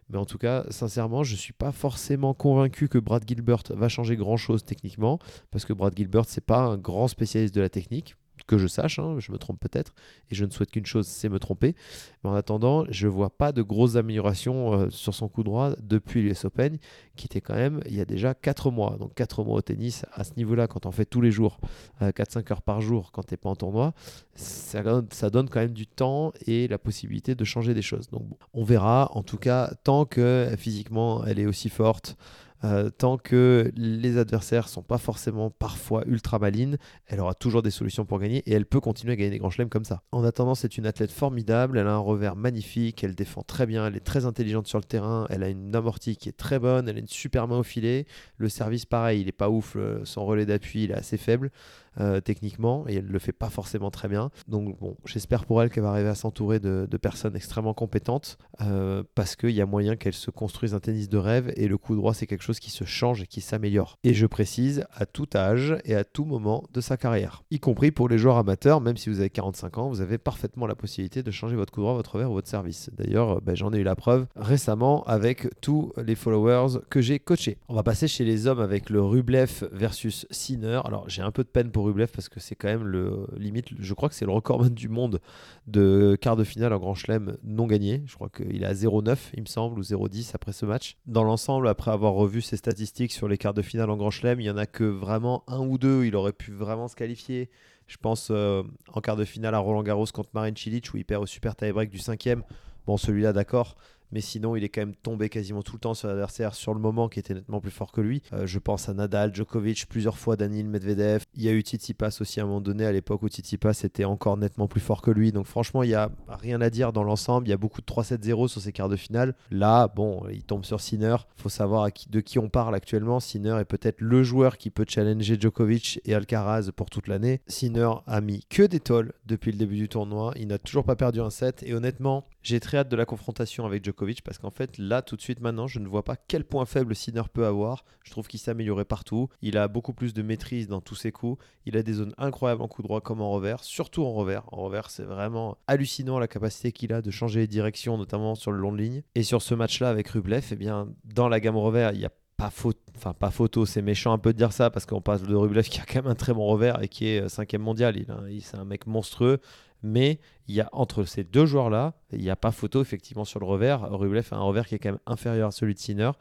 Mais 0.09 0.17
en 0.17 0.25
tout 0.25 0.37
cas, 0.37 0.65
sincèrement, 0.69 1.23
je 1.23 1.33
ne 1.33 1.37
suis 1.37 1.53
pas 1.53 1.71
forcément 1.71 2.33
convaincu 2.33 2.87
que 2.87 2.97
Brad 2.97 3.23
Gilbert 3.27 3.63
va 3.69 3.89
changer 3.89 4.15
grand-chose 4.15 4.63
techniquement, 4.65 5.19
parce 5.51 5.65
que 5.65 5.73
Brad 5.73 5.95
Gilbert, 5.95 6.25
c'est 6.27 6.45
pas 6.45 6.59
un 6.59 6.77
grand 6.77 7.07
spécialiste 7.07 7.55
de 7.55 7.61
la 7.61 7.69
technique 7.69 8.15
que 8.47 8.57
je 8.57 8.68
sache, 8.68 9.00
hein, 9.00 9.15
je 9.19 9.31
me 9.31 9.38
trompe 9.38 9.59
peut-être, 9.59 9.94
et 10.30 10.35
je 10.35 10.45
ne 10.45 10.51
souhaite 10.51 10.71
qu'une 10.71 10.85
chose, 10.85 11.07
c'est 11.07 11.30
me 11.30 11.39
tromper. 11.39 11.75
Mais 12.24 12.30
en 12.30 12.33
attendant, 12.33 12.85
je 12.89 13.07
ne 13.07 13.12
vois 13.12 13.30
pas 13.30 13.51
de 13.51 13.62
grosses 13.62 13.95
améliorations 13.95 14.74
euh, 14.74 14.89
sur 14.89 15.13
son 15.13 15.27
coup 15.27 15.44
droit 15.44 15.71
depuis 15.81 16.21
l'US 16.21 16.45
Open, 16.45 16.77
qui 17.15 17.25
était 17.25 17.41
quand 17.41 17.56
même 17.56 17.81
il 17.85 17.95
y 17.95 18.01
a 18.01 18.06
déjà 18.06 18.33
4 18.33 18.71
mois. 18.71 18.97
Donc 19.00 19.13
4 19.13 19.44
mois 19.44 19.57
au 19.57 19.62
tennis, 19.62 20.06
à 20.13 20.24
ce 20.24 20.31
niveau-là, 20.35 20.68
quand 20.68 20.85
on 20.85 20.91
fait 20.91 21.06
tous 21.06 21.21
les 21.21 21.31
jours, 21.31 21.59
4-5 22.01 22.38
euh, 22.38 22.51
heures 22.51 22.62
par 22.62 22.81
jour, 22.81 23.12
quand 23.12 23.24
tu 23.24 23.33
n'es 23.33 23.38
pas 23.38 23.50
en 23.50 23.56
tournoi, 23.56 23.94
ça, 24.35 24.83
ça, 25.12 25.30
donne 25.30 25.50
quand 25.50 25.59
même 25.59 25.74
du 25.74 25.88
temps 25.88 26.33
et 26.45 26.68
la 26.68 26.77
possibilité 26.77 27.35
de 27.35 27.44
changer 27.44 27.74
des 27.74 27.81
choses. 27.81 28.09
Donc 28.09 28.24
on 28.53 28.63
verra, 28.63 29.09
en 29.13 29.24
tout 29.24 29.38
cas, 29.38 29.74
tant 29.83 30.06
que 30.06 30.53
physiquement 30.57 31.24
elle 31.25 31.39
est 31.39 31.45
aussi 31.45 31.69
forte, 31.69 32.18
Euh, 32.63 32.89
tant 32.89 33.18
que 33.18 33.71
les 33.75 34.18
adversaires 34.18 34.69
sont 34.69 34.83
pas 34.83 34.98
forcément 34.98 35.50
parfois 35.50 36.04
ultra 36.06 36.39
malines, 36.39 36.77
elle 37.07 37.19
aura 37.19 37.33
toujours 37.33 37.62
des 37.62 37.71
solutions 37.71 38.06
pour 38.06 38.19
gagner 38.19 38.44
et 38.45 38.54
elle 38.54 38.65
peut 38.65 38.80
continuer 38.80 39.13
à 39.13 39.15
gagner 39.18 39.31
des 39.31 39.39
grands 39.39 39.50
chelems 39.50 39.69
comme 39.69 39.83
ça. 39.83 40.04
En 40.12 40.24
attendant, 40.24 40.56
c'est 40.56 40.77
une 40.77 40.86
athlète 40.86 41.12
formidable, 41.12 41.77
elle 41.77 41.88
a 41.88 41.94
un 41.94 41.98
revers 41.98 42.36
magnifique, 42.36 43.04
elle 43.04 43.15
défend 43.15 43.42
très 43.42 43.65
bien, 43.65 43.88
elle 43.88 43.98
est 43.98 44.06
très 44.06 44.25
intelligente 44.25 44.68
sur 44.68 44.77
le 44.77 44.86
terrain, 44.86 45.27
elle 45.30 45.44
a 45.44 45.50
une 45.50 45.75
amortie 45.75 46.15
qui 46.15 46.30
est 46.30 46.38
très 46.38 46.60
bonne, 46.60 46.88
elle 46.88 46.95
a 46.95 47.00
une 47.00 47.07
super 47.07 47.48
main 47.48 47.57
au 47.57 47.63
filet. 47.63 48.06
Le 48.38 48.50
service, 48.50 48.86
pareil, 48.86 49.21
il 49.21 49.27
est 49.27 49.33
pas 49.33 49.50
ouf, 49.50 49.75
son 50.06 50.25
relais 50.25 50.45
d'appui, 50.45 50.83
il 50.86 50.92
est 50.92 50.95
assez 50.95 51.18
faible. 51.18 51.51
Euh, 52.00 52.22
techniquement 52.22 52.86
et 52.88 52.95
elle 52.95 53.06
le 53.06 53.19
fait 53.19 53.31
pas 53.31 53.50
forcément 53.50 53.92
très 53.92 54.07
bien. 54.07 54.31
Donc 54.48 54.80
bon, 54.80 54.98
j'espère 55.06 55.45
pour 55.45 55.62
elle 55.62 55.69
qu'elle 55.69 55.84
va 55.84 55.90
arriver 55.90 56.10
à 56.10 56.16
s'entourer 56.16 56.60
de, 56.60 56.88
personnes 57.01 57.36
extrêmement 57.36 57.74
compétentes 57.74 58.38
euh, 58.62 59.04
parce 59.13 59.36
qu'il 59.36 59.51
y 59.51 59.62
a 59.62 59.66
moyen 59.66 59.95
qu'elle 59.95 60.13
se 60.13 60.31
construise 60.31 60.74
un 60.74 60.80
tennis 60.80 61.10
de 61.10 61.18
rêve 61.18 61.51
et 61.57 61.68
le 61.68 61.78
coup 61.78 61.95
droit 61.95 62.13
c'est 62.13 62.28
quelque 62.28 62.44
chose 62.44 62.60
qui 62.60 62.72
se 62.72 62.84
change 62.86 63.22
et 63.22 63.28
qui 63.28 63.42
s'améliore. 63.42 64.00
Et 64.04 64.13
je 64.13 64.25
précise 64.25 64.86
à 64.94 65.06
tout 65.06 65.28
âge 65.36 65.75
et 65.86 65.95
à 65.95 66.04
tout 66.04 66.24
moment 66.25 66.63
de 66.74 66.81
sa 66.81 66.98
carrière, 66.98 67.44
y 67.51 67.60
compris 67.60 67.92
pour 67.92 68.10
les 68.10 68.18
joueurs 68.18 68.38
amateurs, 68.38 68.81
même 68.81 68.98
si 68.98 69.10
vous 69.10 69.19
avez 69.19 69.30
45 69.30 69.78
ans, 69.78 69.90
vous 69.90 70.01
avez 70.01 70.18
parfaitement 70.18 70.66
la 70.66 70.75
possibilité 70.75 71.24
de 71.24 71.31
changer 71.31 71.56
votre 71.56 71.74
coup 71.74 71.81
droit, 71.81 71.94
votre 71.94 72.13
revers 72.13 72.31
ou 72.31 72.36
votre 72.36 72.50
service. 72.50 72.90
D'ailleurs, 72.98 73.42
ben, 73.42 73.56
j'en 73.56 73.74
ai 73.74 73.80
eu 73.80 73.84
la 73.84 73.95
preuve 73.95 74.25
récemment 74.36 75.04
avec 75.04 75.48
tous 75.62 75.92
les 75.98 76.16
followers 76.16 76.80
que 76.90 77.01
j'ai 77.01 77.19
coachés. 77.19 77.57
On 77.68 77.75
va 77.75 77.84
passer 77.84 78.07
chez 78.07 78.24
les 78.24 78.48
hommes 78.48 78.62
avec 78.62 78.90
le 78.90 79.01
Rublev 79.01 79.68
versus 79.72 80.25
Sinner. 80.31 80.81
Alors 80.86 81.10
j'ai 81.10 81.22
un 81.22 81.31
peu 81.31 81.44
de 81.44 81.50
peine 81.50 81.69
pour 81.69 81.82
Rublev 81.83 82.09
parce 82.13 82.30
que 82.30 82.39
c'est 82.39 82.56
quand 82.56 82.68
même 82.68 82.85
le 82.85 83.27
limite, 83.38 83.68
je 83.77 83.94
crois 83.94 84.09
que 84.09 84.15
c'est 84.15 84.25
le 84.25 84.31
record 84.31 84.69
du 84.69 84.89
monde 84.89 85.21
de 85.68 86.18
quart 86.19 86.35
de 86.35 86.44
finale 86.44 86.74
en 86.74 86.80
Grand 86.80 86.95
Chelem 86.95 87.38
non 87.44 87.68
gagné. 87.68 88.01
Je 88.06 88.15
crois 88.15 88.30
qu'il 88.30 88.63
est 88.63 88.65
à 88.65 88.74
0,9 88.74 89.18
il 89.33 89.41
me 89.41 89.47
semble 89.47 89.80
ou 89.80 89.83
0,10 89.83 90.31
après 90.33 90.53
ce 90.53 90.65
match. 90.65 90.97
Dans 91.06 91.24
l'ensemble, 91.24 91.68
après 91.68 91.91
avoir 91.91 92.13
revu 92.13 92.41
ses 92.41 92.57
statistiques 92.57 93.12
sur 93.12 93.27
les 93.27 93.38
quarts 93.38 93.53
de 93.53 93.62
finale 93.62 93.89
en 93.89 93.97
Grand 93.97 94.12
Chelem, 94.12 94.39
il 94.39 94.45
y 94.45 94.50
en 94.50 94.57
a 94.57 94.65
que 94.65 94.83
vraiment 94.83 95.44
un 95.47 95.59
ou 95.59 95.77
deux, 95.77 96.06
il 96.06 96.15
aurait 96.15 96.33
pu 96.33 96.51
vraiment 96.51 96.88
se 96.88 96.95
qualifier. 96.95 97.50
Je 97.88 97.97
pense 97.97 98.30
euh, 98.31 98.63
en 98.94 99.01
quart 99.01 99.15
de 99.15 99.25
finale 99.25 99.56
à 99.56 99.59
Roland 99.59 99.83
Garros 99.83 100.06
contre 100.13 100.30
Marin 100.33 100.56
Cilic 100.56 100.94
où 100.94 100.97
il 100.97 101.06
perd 101.06 101.24
au 101.24 101.25
super 101.25 101.56
tie-break 101.56 101.89
du 101.89 102.00
cinquième. 102.00 102.44
Bon, 102.85 102.97
celui-là, 102.97 103.33
d'accord 103.33 103.75
mais 104.13 104.21
sinon 104.21 104.56
il 104.56 104.63
est 104.63 104.69
quand 104.69 104.81
même 104.81 104.95
tombé 104.95 105.27
quasiment 105.27 105.63
tout 105.63 105.75
le 105.75 105.80
temps 105.80 105.94
sur 105.94 106.07
l'adversaire 106.07 106.54
sur 106.54 106.74
le 106.74 106.80
moment 106.80 107.10
qui 107.10 107.19
était 107.19 107.33
nettement 107.33 107.60
plus 107.60 107.71
fort 107.71 107.92
que 107.92 108.00
lui. 108.00 108.21
Euh, 108.31 108.45
je 108.45 108.60
pense 108.60 108.88
à 108.88 108.94
Nadal, 108.94 109.33
Djokovic, 109.33 109.88
plusieurs 109.89 110.18
fois 110.18 110.36
Daniel 110.36 110.68
Medvedev. 110.68 111.24
Il 111.33 111.44
y 111.44 111.50
a 111.50 111.51
eu 111.51 111.62
Tsitsipas 111.62 112.18
aussi 112.21 112.39
à 112.39 112.44
un 112.44 112.45
moment 112.45 112.62
donné 112.62 112.86
à 112.86 112.92
l'époque 112.92 113.24
où 113.24 113.27
Tsitsipas 113.27 113.81
était 113.83 114.06
encore 114.06 114.38
nettement 114.38 114.68
plus 114.68 114.81
fort 114.81 115.01
que 115.01 115.12
lui. 115.12 115.31
Donc 115.31 115.48
franchement, 115.48 115.83
il 115.83 115.89
y 115.89 115.95
a 115.95 116.12
rien 116.27 116.62
à 116.62 116.69
dire 116.69 116.94
dans 116.94 117.04
l'ensemble. 117.04 117.48
Il 117.48 117.50
y 117.50 117.54
a 117.54 117.57
beaucoup 117.57 117.81
de 117.81 117.86
3-7-0 117.86 118.48
sur 118.48 118.62
ces 118.62 118.71
quarts 118.71 118.89
de 118.89 118.95
finale. 118.95 119.36
Là, 119.50 119.88
bon, 119.88 120.24
il 120.31 120.44
tombe 120.44 120.63
sur 120.63 120.80
Sinner. 120.80 121.16
Faut 121.36 121.50
savoir 121.50 121.89
de 122.09 122.19
qui 122.19 122.38
on 122.38 122.50
parle 122.50 122.75
actuellement. 122.75 123.19
Sinner 123.19 123.57
est 123.59 123.66
peut-être 123.66 124.00
le 124.00 124.24
joueur 124.24 124.57
qui 124.57 124.69
peut 124.69 124.86
challenger 124.88 125.38
Djokovic 125.39 126.00
et 126.06 126.13
Alcaraz 126.13 126.71
pour 126.75 126.89
toute 126.89 127.07
l'année. 127.07 127.42
Sinner 127.48 127.89
a 128.06 128.21
mis 128.21 128.45
que 128.50 128.63
des 128.63 128.80
tolls 128.80 129.13
depuis 129.25 129.51
le 129.51 129.57
début 129.57 129.77
du 129.77 129.89
tournoi. 129.89 130.33
Il 130.38 130.48
n'a 130.48 130.59
toujours 130.59 130.83
pas 130.83 130.95
perdu 130.95 131.19
un 131.19 131.30
set 131.30 131.63
et 131.63 131.74
honnêtement, 131.74 132.25
j'ai 132.44 132.60
très 132.60 132.78
hâte 132.78 132.90
de 132.90 132.95
la 132.95 133.06
confrontation 133.06 133.66
avec 133.66 133.84
Djokovic 133.84 134.22
parce 134.22 134.38
qu'en 134.38 134.51
fait, 134.51 134.78
là, 134.78 135.01
tout 135.01 135.16
de 135.16 135.22
suite, 135.22 135.40
maintenant, 135.40 135.68
je 135.68 135.80
ne 135.80 135.88
vois 135.88 136.04
pas 136.04 136.16
quel 136.16 136.44
point 136.44 136.66
faible 136.66 136.95
Sinner 136.95 137.24
peut 137.31 137.45
avoir. 137.45 137.86
Je 138.04 138.12
trouve 138.12 138.28
qu'il 138.28 138.40
s'est 138.40 138.51
amélioré 138.51 138.84
partout. 138.84 139.30
Il 139.42 139.57
a 139.57 139.68
beaucoup 139.68 139.94
plus 139.94 140.13
de 140.13 140.22
maîtrise 140.22 140.68
dans 140.68 140.81
tous 140.81 140.95
ses 140.95 141.12
coups. 141.12 141.44
Il 141.66 141.78
a 141.78 141.84
des 141.84 141.94
zones 141.94 142.13
incroyables 142.18 142.62
en 142.62 142.68
coup 142.68 142.84
droit 142.84 143.01
comme 143.01 143.22
en 143.22 143.31
revers, 143.31 143.63
surtout 143.63 144.04
en 144.04 144.13
revers. 144.13 144.44
En 144.51 144.57
revers, 144.57 144.90
c'est 144.90 145.04
vraiment 145.04 145.57
hallucinant 145.68 146.19
la 146.19 146.28
capacité 146.28 146.72
qu'il 146.74 146.92
a 146.94 147.01
de 147.01 147.12
changer 147.12 147.40
les 147.40 147.48
directions, 147.48 147.98
notamment 147.98 148.36
sur 148.36 148.51
le 148.51 148.57
long 148.57 148.74
de 148.74 148.78
ligne. 148.78 149.04
Et 149.16 149.24
sur 149.24 149.42
ce 149.42 149.56
match-là 149.56 149.90
avec 149.90 150.10
Rublev, 150.10 150.45
eh 150.51 150.56
bien, 150.56 150.90
dans 151.06 151.30
la 151.30 151.40
gamme 151.40 151.57
revers, 151.57 151.94
il 151.94 152.01
y 152.01 152.06
a 152.06 152.12
pas 152.36 152.50
photo, 152.50 152.80
enfin 152.95 153.13
pas 153.13 153.31
photo, 153.31 153.66
c'est 153.66 153.81
méchant 153.81 154.12
un 154.12 154.18
peu 154.18 154.34
de 154.34 154.38
dire 154.38 154.51
ça 154.51 154.69
parce 154.69 154.86
qu'on 154.86 155.01
passe 155.01 155.24
de 155.24 155.36
Rublev 155.36 155.63
qui 155.69 155.80
a 155.80 155.86
quand 155.86 156.04
même 156.04 156.12
un 156.12 156.16
très 156.16 156.34
bon 156.34 156.45
revers 156.45 156.81
et 156.81 156.88
qui 156.88 157.07
est 157.07 157.22
euh, 157.22 157.30
cinquième 157.30 157.62
mondial. 157.62 157.95
Il 158.30 158.42
c'est 158.42 158.57
un 158.57 158.66
mec 158.66 158.88
monstrueux. 158.88 159.40
Mais 159.83 160.19
il 160.47 160.56
y 160.56 160.62
a 160.62 160.69
entre 160.71 161.03
ces 161.03 161.24
deux 161.24 161.45
joueurs-là, 161.45 161.94
il 162.12 162.21
n'y 162.21 162.30
a 162.30 162.35
pas 162.35 162.51
photo 162.51 162.81
effectivement 162.81 163.25
sur 163.25 163.39
le 163.39 163.45
revers. 163.45 163.81
Rublev 163.91 164.27
a 164.31 164.35
un 164.38 164.41
revers 164.41 164.65
qui 164.65 164.75
est 164.75 164.80
quand 164.80 164.91
même 164.91 165.00
inférieur 165.06 165.50
à 165.50 165.51
celui 165.51 165.74
de 165.74 165.80
Sinner. 165.80 166.12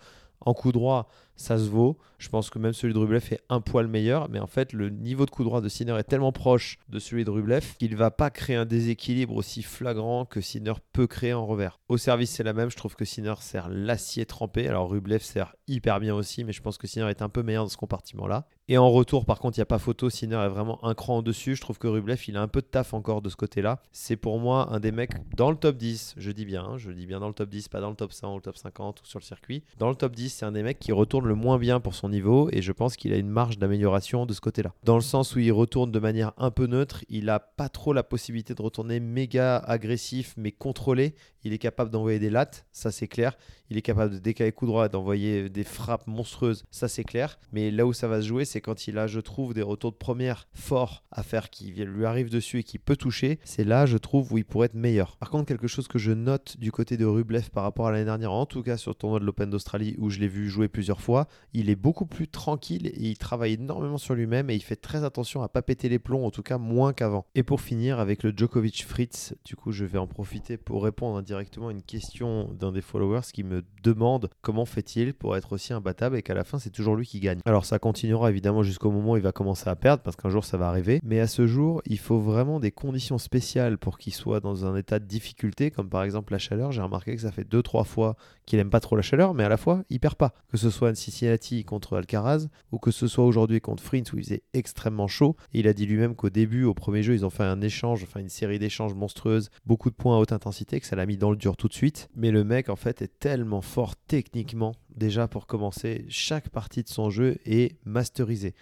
En 0.40 0.54
coup 0.54 0.72
droit, 0.72 1.08
ça 1.36 1.58
se 1.58 1.68
vaut. 1.68 1.98
Je 2.18 2.28
pense 2.28 2.50
que 2.50 2.60
même 2.60 2.72
celui 2.72 2.94
de 2.94 2.98
Rublev 3.00 3.24
est 3.32 3.40
un 3.48 3.60
poil 3.60 3.88
meilleur, 3.88 4.28
mais 4.28 4.38
en 4.38 4.46
fait, 4.46 4.72
le 4.72 4.90
niveau 4.90 5.26
de 5.26 5.30
coup 5.30 5.42
droit 5.42 5.60
de 5.60 5.68
Sinner 5.68 5.96
est 5.98 6.04
tellement 6.04 6.30
proche 6.30 6.78
de 6.88 7.00
celui 7.00 7.24
de 7.24 7.30
Rublev 7.30 7.74
qu'il 7.80 7.90
ne 7.90 7.96
va 7.96 8.12
pas 8.12 8.30
créer 8.30 8.54
un 8.54 8.64
déséquilibre 8.64 9.34
aussi 9.34 9.62
flagrant 9.62 10.24
que 10.24 10.40
Sinner 10.40 10.74
peut 10.92 11.08
créer 11.08 11.32
en 11.32 11.44
revers. 11.44 11.80
Au 11.88 11.96
service, 11.96 12.30
c'est 12.30 12.44
la 12.44 12.52
même. 12.52 12.70
Je 12.70 12.76
trouve 12.76 12.94
que 12.94 13.04
Sinner 13.04 13.34
sert 13.40 13.68
l'acier 13.68 14.24
trempé. 14.24 14.68
Alors 14.68 14.88
Rublev 14.88 15.20
sert 15.20 15.56
hyper 15.66 15.98
bien 15.98 16.14
aussi, 16.14 16.44
mais 16.44 16.52
je 16.52 16.62
pense 16.62 16.78
que 16.78 16.86
Sinner 16.86 17.10
est 17.10 17.22
un 17.22 17.28
peu 17.28 17.42
meilleur 17.42 17.64
dans 17.64 17.70
ce 17.70 17.76
compartiment-là. 17.76 18.46
Et 18.68 18.78
en 18.78 18.88
retour, 18.88 19.26
par 19.26 19.40
contre, 19.40 19.58
il 19.58 19.60
n'y 19.60 19.64
a 19.64 19.66
pas 19.66 19.80
photo. 19.80 20.08
Sinner 20.08 20.36
est 20.36 20.48
vraiment 20.48 20.82
un 20.84 20.94
cran 20.94 21.18
au-dessus. 21.18 21.56
Je 21.56 21.60
trouve 21.60 21.78
que 21.78 21.88
Rublev, 21.88 22.22
il 22.28 22.36
a 22.36 22.42
un 22.42 22.48
peu 22.48 22.60
de 22.60 22.66
taf 22.66 22.94
encore 22.94 23.20
de 23.20 23.28
ce 23.28 23.36
côté-là. 23.36 23.82
C'est 23.90 24.16
pour 24.16 24.38
moi 24.38 24.72
un 24.72 24.78
des 24.78 24.92
mecs 24.92 25.14
dans 25.36 25.50
le 25.50 25.56
top 25.56 25.76
10. 25.76 26.14
Je 26.16 26.30
dis 26.30 26.44
bien, 26.44 26.62
hein, 26.64 26.78
je 26.78 26.92
dis 26.92 27.06
bien 27.06 27.18
dans 27.18 27.28
le 27.28 27.34
top 27.34 27.48
10, 27.50 27.68
pas 27.68 27.80
dans 27.80 27.90
le 27.90 27.96
top 27.96 28.12
100 28.12 28.32
ou 28.32 28.36
le 28.36 28.42
top 28.42 28.56
50 28.56 29.02
ou 29.02 29.04
sur 29.06 29.18
le 29.18 29.24
circuit. 29.24 29.64
Dans 29.78 29.88
le 29.88 29.96
top 29.96 30.14
10, 30.14 30.30
c'est 30.30 30.46
un 30.46 30.52
des 30.52 30.62
mecs 30.62 30.78
qui 30.78 30.92
retourne 30.92 31.21
le 31.26 31.34
moins 31.34 31.58
bien 31.58 31.80
pour 31.80 31.94
son 31.94 32.08
niveau 32.08 32.48
et 32.52 32.62
je 32.62 32.72
pense 32.72 32.96
qu'il 32.96 33.12
a 33.12 33.16
une 33.16 33.28
marge 33.28 33.58
d'amélioration 33.58 34.26
de 34.26 34.32
ce 34.32 34.40
côté-là. 34.40 34.72
Dans 34.84 34.96
le 34.96 35.02
sens 35.02 35.34
où 35.34 35.38
il 35.38 35.52
retourne 35.52 35.92
de 35.92 35.98
manière 35.98 36.32
un 36.36 36.50
peu 36.50 36.66
neutre, 36.66 37.04
il 37.08 37.28
a 37.30 37.40
pas 37.40 37.68
trop 37.68 37.92
la 37.92 38.02
possibilité 38.02 38.54
de 38.54 38.62
retourner 38.62 39.00
méga 39.00 39.56
agressif 39.56 40.34
mais 40.36 40.52
contrôlé. 40.52 41.14
Il 41.44 41.52
est 41.52 41.58
capable 41.58 41.90
d'envoyer 41.90 42.18
des 42.18 42.30
lattes, 42.30 42.66
ça 42.72 42.90
c'est 42.90 43.08
clair. 43.08 43.36
Il 43.72 43.78
est 43.78 43.82
capable 43.82 44.12
de 44.12 44.18
décaler 44.18 44.52
coup 44.52 44.66
droit, 44.66 44.90
d'envoyer 44.90 45.48
des 45.48 45.64
frappes 45.64 46.06
monstrueuses, 46.06 46.64
ça 46.70 46.88
c'est 46.88 47.04
clair. 47.04 47.38
Mais 47.52 47.70
là 47.70 47.86
où 47.86 47.94
ça 47.94 48.06
va 48.06 48.20
se 48.20 48.26
jouer, 48.26 48.44
c'est 48.44 48.60
quand 48.60 48.86
il 48.86 48.98
a, 48.98 49.06
je 49.06 49.18
trouve, 49.18 49.54
des 49.54 49.62
retours 49.62 49.92
de 49.92 49.96
première 49.96 50.46
forts 50.52 51.04
à 51.10 51.22
faire 51.22 51.48
qui 51.48 51.72
lui 51.72 52.04
arrivent 52.04 52.28
dessus 52.28 52.58
et 52.58 52.64
qui 52.64 52.78
peut 52.78 52.96
toucher. 52.96 53.38
C'est 53.44 53.64
là, 53.64 53.86
je 53.86 53.96
trouve, 53.96 54.30
où 54.30 54.36
il 54.36 54.44
pourrait 54.44 54.66
être 54.66 54.74
meilleur. 54.74 55.16
Par 55.16 55.30
contre, 55.30 55.46
quelque 55.46 55.68
chose 55.68 55.88
que 55.88 55.98
je 55.98 56.12
note 56.12 56.58
du 56.58 56.70
côté 56.70 56.98
de 56.98 57.06
Rublev 57.06 57.48
par 57.48 57.62
rapport 57.62 57.86
à 57.86 57.92
l'année 57.92 58.04
dernière, 58.04 58.32
en 58.32 58.44
tout 58.44 58.62
cas 58.62 58.76
sur 58.76 58.90
le 58.90 58.94
tournoi 58.94 59.20
de 59.20 59.24
l'Open 59.24 59.48
d'Australie 59.48 59.94
où 59.96 60.10
je 60.10 60.18
l'ai 60.18 60.28
vu 60.28 60.50
jouer 60.50 60.68
plusieurs 60.68 61.00
fois, 61.00 61.26
il 61.54 61.70
est 61.70 61.76
beaucoup 61.76 62.04
plus 62.04 62.28
tranquille 62.28 62.88
et 62.88 63.08
il 63.08 63.16
travaille 63.16 63.54
énormément 63.54 63.96
sur 63.96 64.14
lui-même 64.14 64.50
et 64.50 64.54
il 64.54 64.62
fait 64.62 64.76
très 64.76 65.02
attention 65.02 65.40
à 65.40 65.48
pas 65.48 65.62
péter 65.62 65.88
les 65.88 65.98
plombs, 65.98 66.26
en 66.26 66.30
tout 66.30 66.42
cas 66.42 66.58
moins 66.58 66.92
qu'avant. 66.92 67.24
Et 67.34 67.42
pour 67.42 67.62
finir 67.62 68.00
avec 68.00 68.22
le 68.22 68.34
Djokovic 68.36 68.84
Fritz, 68.84 69.34
du 69.46 69.56
coup, 69.56 69.72
je 69.72 69.86
vais 69.86 69.98
en 69.98 70.06
profiter 70.06 70.58
pour 70.58 70.84
répondre 70.84 71.22
directement 71.22 71.68
à 71.68 71.72
une 71.72 71.82
question 71.82 72.52
d'un 72.52 72.72
des 72.72 72.82
followers 72.82 73.32
qui 73.32 73.44
me 73.44 73.61
demande 73.82 74.30
comment 74.42 74.64
fait-il 74.64 75.12
pour 75.12 75.36
être 75.36 75.52
aussi 75.52 75.72
imbattable 75.72 76.16
et 76.16 76.22
qu'à 76.22 76.34
la 76.34 76.44
fin 76.44 76.58
c'est 76.58 76.70
toujours 76.70 76.96
lui 76.96 77.06
qui 77.06 77.20
gagne. 77.20 77.40
Alors 77.44 77.64
ça 77.64 77.78
continuera 77.78 78.30
évidemment 78.30 78.62
jusqu'au 78.62 78.90
moment 78.90 79.12
où 79.12 79.16
il 79.16 79.22
va 79.22 79.32
commencer 79.32 79.68
à 79.68 79.76
perdre 79.76 80.02
parce 80.02 80.16
qu'un 80.16 80.30
jour 80.30 80.44
ça 80.44 80.56
va 80.56 80.68
arriver, 80.68 81.00
mais 81.02 81.20
à 81.20 81.26
ce 81.26 81.46
jour 81.46 81.82
il 81.86 81.98
faut 81.98 82.18
vraiment 82.18 82.60
des 82.60 82.70
conditions 82.70 83.18
spéciales 83.18 83.78
pour 83.78 83.98
qu'il 83.98 84.14
soit 84.14 84.40
dans 84.40 84.66
un 84.66 84.76
état 84.76 84.98
de 84.98 85.04
difficulté 85.04 85.70
comme 85.70 85.88
par 85.88 86.04
exemple 86.04 86.32
la 86.32 86.38
chaleur. 86.38 86.72
J'ai 86.72 86.82
remarqué 86.82 87.14
que 87.16 87.22
ça 87.22 87.32
fait 87.32 87.48
2-3 87.48 87.84
fois 87.84 88.16
qu'il 88.46 88.58
aime 88.58 88.70
pas 88.70 88.80
trop 88.80 88.96
la 88.96 89.02
chaleur 89.02 89.34
mais 89.34 89.44
à 89.44 89.48
la 89.48 89.56
fois 89.56 89.82
il 89.90 90.00
perd 90.00 90.14
pas. 90.14 90.32
Que 90.48 90.56
ce 90.56 90.70
soit 90.70 90.88
un 90.88 90.94
Cincinnati 90.94 91.64
contre 91.64 91.96
Alcaraz 91.96 92.48
ou 92.70 92.78
que 92.78 92.90
ce 92.90 93.06
soit 93.06 93.24
aujourd'hui 93.24 93.60
contre 93.60 93.82
Fritz 93.82 94.12
où 94.12 94.18
il 94.18 94.24
faisait 94.24 94.42
extrêmement 94.54 95.08
chaud. 95.08 95.36
Et 95.52 95.60
il 95.60 95.68
a 95.68 95.72
dit 95.72 95.86
lui-même 95.86 96.14
qu'au 96.14 96.30
début, 96.30 96.64
au 96.64 96.74
premier 96.74 97.02
jeu, 97.02 97.14
ils 97.14 97.24
ont 97.24 97.30
fait 97.30 97.44
un 97.44 97.60
échange, 97.60 98.02
enfin 98.02 98.20
une 98.20 98.28
série 98.28 98.58
d'échanges 98.58 98.94
monstrueuses, 98.94 99.50
beaucoup 99.66 99.90
de 99.90 99.94
points 99.94 100.16
à 100.16 100.18
haute 100.18 100.32
intensité, 100.32 100.80
que 100.80 100.86
ça 100.86 100.96
l'a 100.96 101.06
mis 101.06 101.16
dans 101.16 101.30
le 101.30 101.36
dur 101.36 101.56
tout 101.56 101.68
de 101.68 101.74
suite. 101.74 102.08
Mais 102.14 102.30
le 102.30 102.44
mec 102.44 102.68
en 102.68 102.76
fait 102.76 103.02
est 103.02 103.18
tellement 103.18 103.51
fort 103.60 103.96
techniquement 103.96 104.74
déjà 104.96 105.28
pour 105.28 105.46
commencer, 105.46 106.04
chaque 106.08 106.48
partie 106.48 106.82
de 106.82 106.88
son 106.88 107.10
jeu 107.10 107.38
est 107.44 107.76
masterisée. 107.84 108.54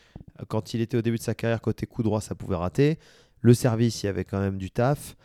Quand 0.48 0.74
il 0.74 0.80
était 0.80 0.96
au 0.96 1.02
début 1.02 1.18
de 1.18 1.22
sa 1.22 1.34
carrière 1.34 1.60
côté 1.60 1.86
coup 1.86 2.02
droit, 2.02 2.20
ça 2.20 2.34
pouvait 2.34 2.56
rater. 2.56 2.98
Le 3.40 3.54
service, 3.54 4.02
il 4.02 4.06
y 4.06 4.08
avait 4.08 4.24
quand 4.24 4.40
même 4.40 4.58
du 4.58 4.70
taf. 4.70 5.16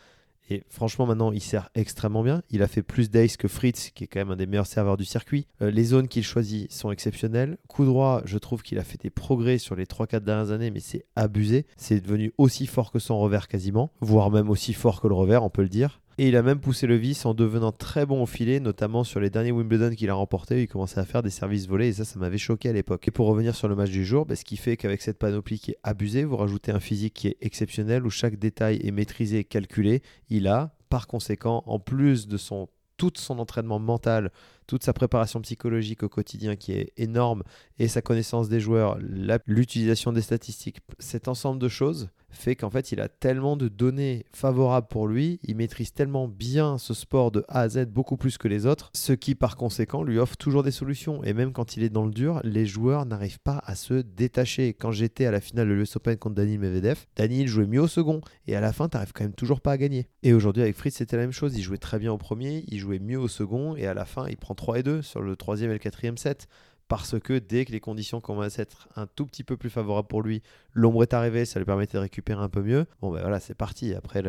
Et 0.50 0.63
franchement, 0.69 1.07
maintenant, 1.07 1.31
il 1.31 1.41
sert 1.41 1.69
extrêmement 1.74 2.22
bien. 2.22 2.43
Il 2.51 2.62
a 2.62 2.67
fait 2.67 2.84
plus 2.84 3.10
d'ace 3.10 3.36
que 3.36 3.48
Fritz, 3.48 3.89
qui 3.89 4.03
est 4.03 4.07
quand 4.07 4.19
même 4.19 4.31
un 4.31 4.36
des 4.36 4.45
meilleurs 4.45 4.67
serveurs 4.67 4.95
du 4.95 5.05
circuit. 5.05 5.48
Euh, 5.62 5.72
les 5.72 5.86
zones 5.86 6.07
qu'il 6.07 6.24
choisit 6.24 6.72
sont 6.72 6.91
exceptionnelles. 6.91 7.57
Coup 7.67 7.86
droit, 7.86 8.22
je 8.25 8.38
trouve 8.38 8.62
qu'il 8.62 8.77
a 8.77 8.84
fait 8.84 9.01
des 9.01 9.10
progrès 9.10 9.57
sur 9.57 9.75
les 9.75 9.86
3-4 9.86 10.19
dernières 10.19 10.51
années, 10.51 10.69
mais 10.69 10.81
c'est 10.81 11.05
abusé. 11.15 11.65
C'est 11.77 12.00
devenu 12.00 12.31
aussi 12.38 12.67
fort 12.67 12.91
que 12.91 13.00
son 13.00 13.17
revers 13.19 13.48
quasiment, 13.48 13.91
voire 14.01 14.29
même 14.29 14.50
aussi 14.50 14.74
fort 14.74 15.01
que 15.01 15.07
le 15.07 15.15
revers, 15.15 15.43
on 15.43 15.50
peut 15.50 15.63
le 15.63 15.69
dire. 15.69 16.00
Et 16.17 16.29
il 16.29 16.38
a 16.38 16.41
même 16.41 16.62
poussé 16.62 16.88
le 16.88 16.95
vice 16.95 17.25
en 17.25 17.34
devenant 17.34 17.74
très 17.74 18.05
bon 18.05 18.24
au 18.24 18.25
filet, 18.25 18.62
notamment 18.62 19.03
sur 19.03 19.19
les 19.19 19.29
derniers 19.29 19.51
Wimbledon 19.51 19.93
qu'il 19.93 20.10
a 20.10 20.13
remportés. 20.13 20.63
Il 20.63 20.67
commençait 20.67 21.00
à 21.01 21.05
faire 21.05 21.22
des 21.22 21.29
services 21.29 21.67
volés 21.67 21.89
et 21.89 21.93
ça, 21.93 22.05
ça 22.05 22.17
m'avait 22.19 22.38
choqué 22.38 22.69
à 22.69 22.74
l'époque. 22.74 23.05
Et 23.10 23.12
pour 23.12 23.27
revenir 23.27 23.53
sur 23.53 23.67
le 23.67 23.75
match 23.75 23.89
du 23.89 24.05
jour, 24.05 24.25
bah, 24.25 24.38
ce 24.38 24.45
qui 24.45 24.55
fait 24.55 24.77
qu'avec 24.77 25.01
cette 25.01 25.19
panoplie 25.19 25.60
qui 25.60 25.72
est 25.72 25.77
abusée, 25.84 26.24
vous 26.24 26.38
rajoutez 26.38 26.72
un 26.72 26.79
physique 26.79 27.15
qui 27.15 27.27
est 27.27 27.38
exceptionnel 27.41 28.05
où 28.05 28.10
chaque 28.10 28.39
détail 28.39 28.79
est 28.81 28.91
maîtrisé 28.91 29.39
et 29.39 29.43
calculé. 29.43 30.01
Il 30.29 30.48
a, 30.48 30.74
par 30.89 31.07
conséquent, 31.07 31.63
en 31.65 31.79
plus 31.79 32.29
de 32.29 32.38
son 32.38 32.69
tout 32.98 33.12
son 33.15 33.39
entraînement 33.39 33.77
mental, 33.77 34.31
toute 34.67 34.86
sa 34.86 34.93
préparation 34.93 35.41
psychologique 35.41 36.03
au 36.03 36.07
quotidien 36.07 36.55
qui 36.55 36.72
est 36.72 36.93
énorme 36.95 37.43
et 37.77 37.89
sa 37.89 38.01
connaissance 38.01 38.48
des 38.48 38.62
joueurs, 38.62 38.98
l'utilisation 39.45 40.13
des 40.13 40.22
statistiques, 40.22 40.79
cet 40.98 41.27
ensemble 41.27 41.60
de 41.60 41.67
choses 41.67 42.10
fait 42.29 42.55
qu'en 42.55 42.70
fait, 42.70 42.91
il 42.91 43.01
a 43.01 43.08
tellement 43.08 43.58
de 43.58 43.67
données 43.67 44.25
favorables 44.34 44.88
pour 44.88 45.08
lui, 45.08 45.39
il 45.44 45.55
maîtrise 45.55 45.94
tellement 45.94 46.27
bien 46.27 46.77
ce 46.77 46.94
sport 46.94 47.32
de 47.32 47.44
A 47.48 47.62
à 47.62 47.70
Z, 47.70 47.86
beaucoup 47.86 48.17
plus 48.17 48.38
que 48.38 48.48
les 48.48 48.65
autres, 48.65 48.89
ce 48.94 49.13
qui 49.13 49.36
par 49.36 49.55
conséquent 49.55 50.03
lui 50.03 50.20
offre 50.20 50.38
toujours 50.38 50.63
des 50.63 50.72
solutions. 50.72 51.24
Et 51.24 51.34
même 51.34 51.53
quand 51.53 51.77
il 51.77 51.84
est 51.84 51.89
dans 51.89 52.05
le 52.05 52.12
dur, 52.12 52.41
les 52.44 52.65
joueurs 52.65 53.05
n'arrivent 53.05 53.39
pas 53.39 53.62
à 53.65 53.75
se 53.75 53.94
détacher. 53.94 54.74
Quand 54.74 54.91
j'étais 54.91 55.25
à 55.25 55.32
la 55.32 55.41
finale 55.41 55.70
de 55.70 55.74
l'US 55.74 55.96
Open 55.96 56.17
contre 56.17 56.36
Daniel 56.36 56.60
Medvedev, 56.60 57.05
Daniel 57.15 57.48
jouait 57.48 57.67
mieux 57.67 57.82
au 57.82 57.88
second, 57.88 58.22
et 58.48 58.55
à 58.55 58.62
la 58.62 58.74
fin, 58.74 58.89
t'arrives 58.89 59.13
quand 59.13 59.24
même 59.24 59.34
toujours 59.34 59.62
pas 59.62 59.72
à 59.72 59.77
gagner. 59.77 60.08
Et 60.24 60.34
aujourd'hui, 60.34 60.63
avec 60.63 60.75
Fritz, 60.75 60.96
c'était 60.96 61.17
la 61.17 61.24
même 61.24 61.32
chose. 61.32 61.58
Il 61.58 61.62
jouait 61.62 61.77
très 61.77 62.00
bien 62.00 62.12
au 62.12 62.17
premier, 62.17 62.63
il 62.67 62.79
jouait 62.79 63.00
mieux 63.00 63.20
au 63.20 63.27
second, 63.27 63.75
et 63.75 63.88
à 63.88 63.94
la 63.94 64.05
fin, 64.05 64.27
il 64.27 64.38
prend 64.38 64.55
3 64.55 64.79
et 64.79 64.84
2 64.84 65.01
sur 65.01 65.22
le 65.22 65.36
troisième 65.36 65.70
et 65.72 65.74
le 65.74 65.79
quatrième 65.79 66.17
set 66.17 66.48
parce 66.88 67.20
que 67.20 67.39
dès 67.39 67.65
que 67.65 67.72
les 67.72 67.80
conditions 67.80 68.22
commencent 68.22 68.60
à 68.60 68.62
être 68.62 68.88
un 68.96 69.08
tout 69.08 69.25
petit 69.25 69.44
peu 69.44 69.58
plus 69.58 69.70
favorables 69.70 70.08
pour 70.08 70.22
lui, 70.22 70.42
l'ombre 70.74 71.04
est 71.04 71.13
arrivée, 71.13 71.46
ça 71.46 71.60
lui 71.60 71.65
permettait 71.65 71.98
de 71.98 72.04
récupérer 72.04 72.42
un 72.42 72.50
peu 72.50 72.62
mieux. 72.62 72.86
Bon 73.01 73.12
ben 73.12 73.22
voilà, 73.22 73.39
c'est 73.39 73.56
parti. 73.56 73.94
Après, 73.96 74.24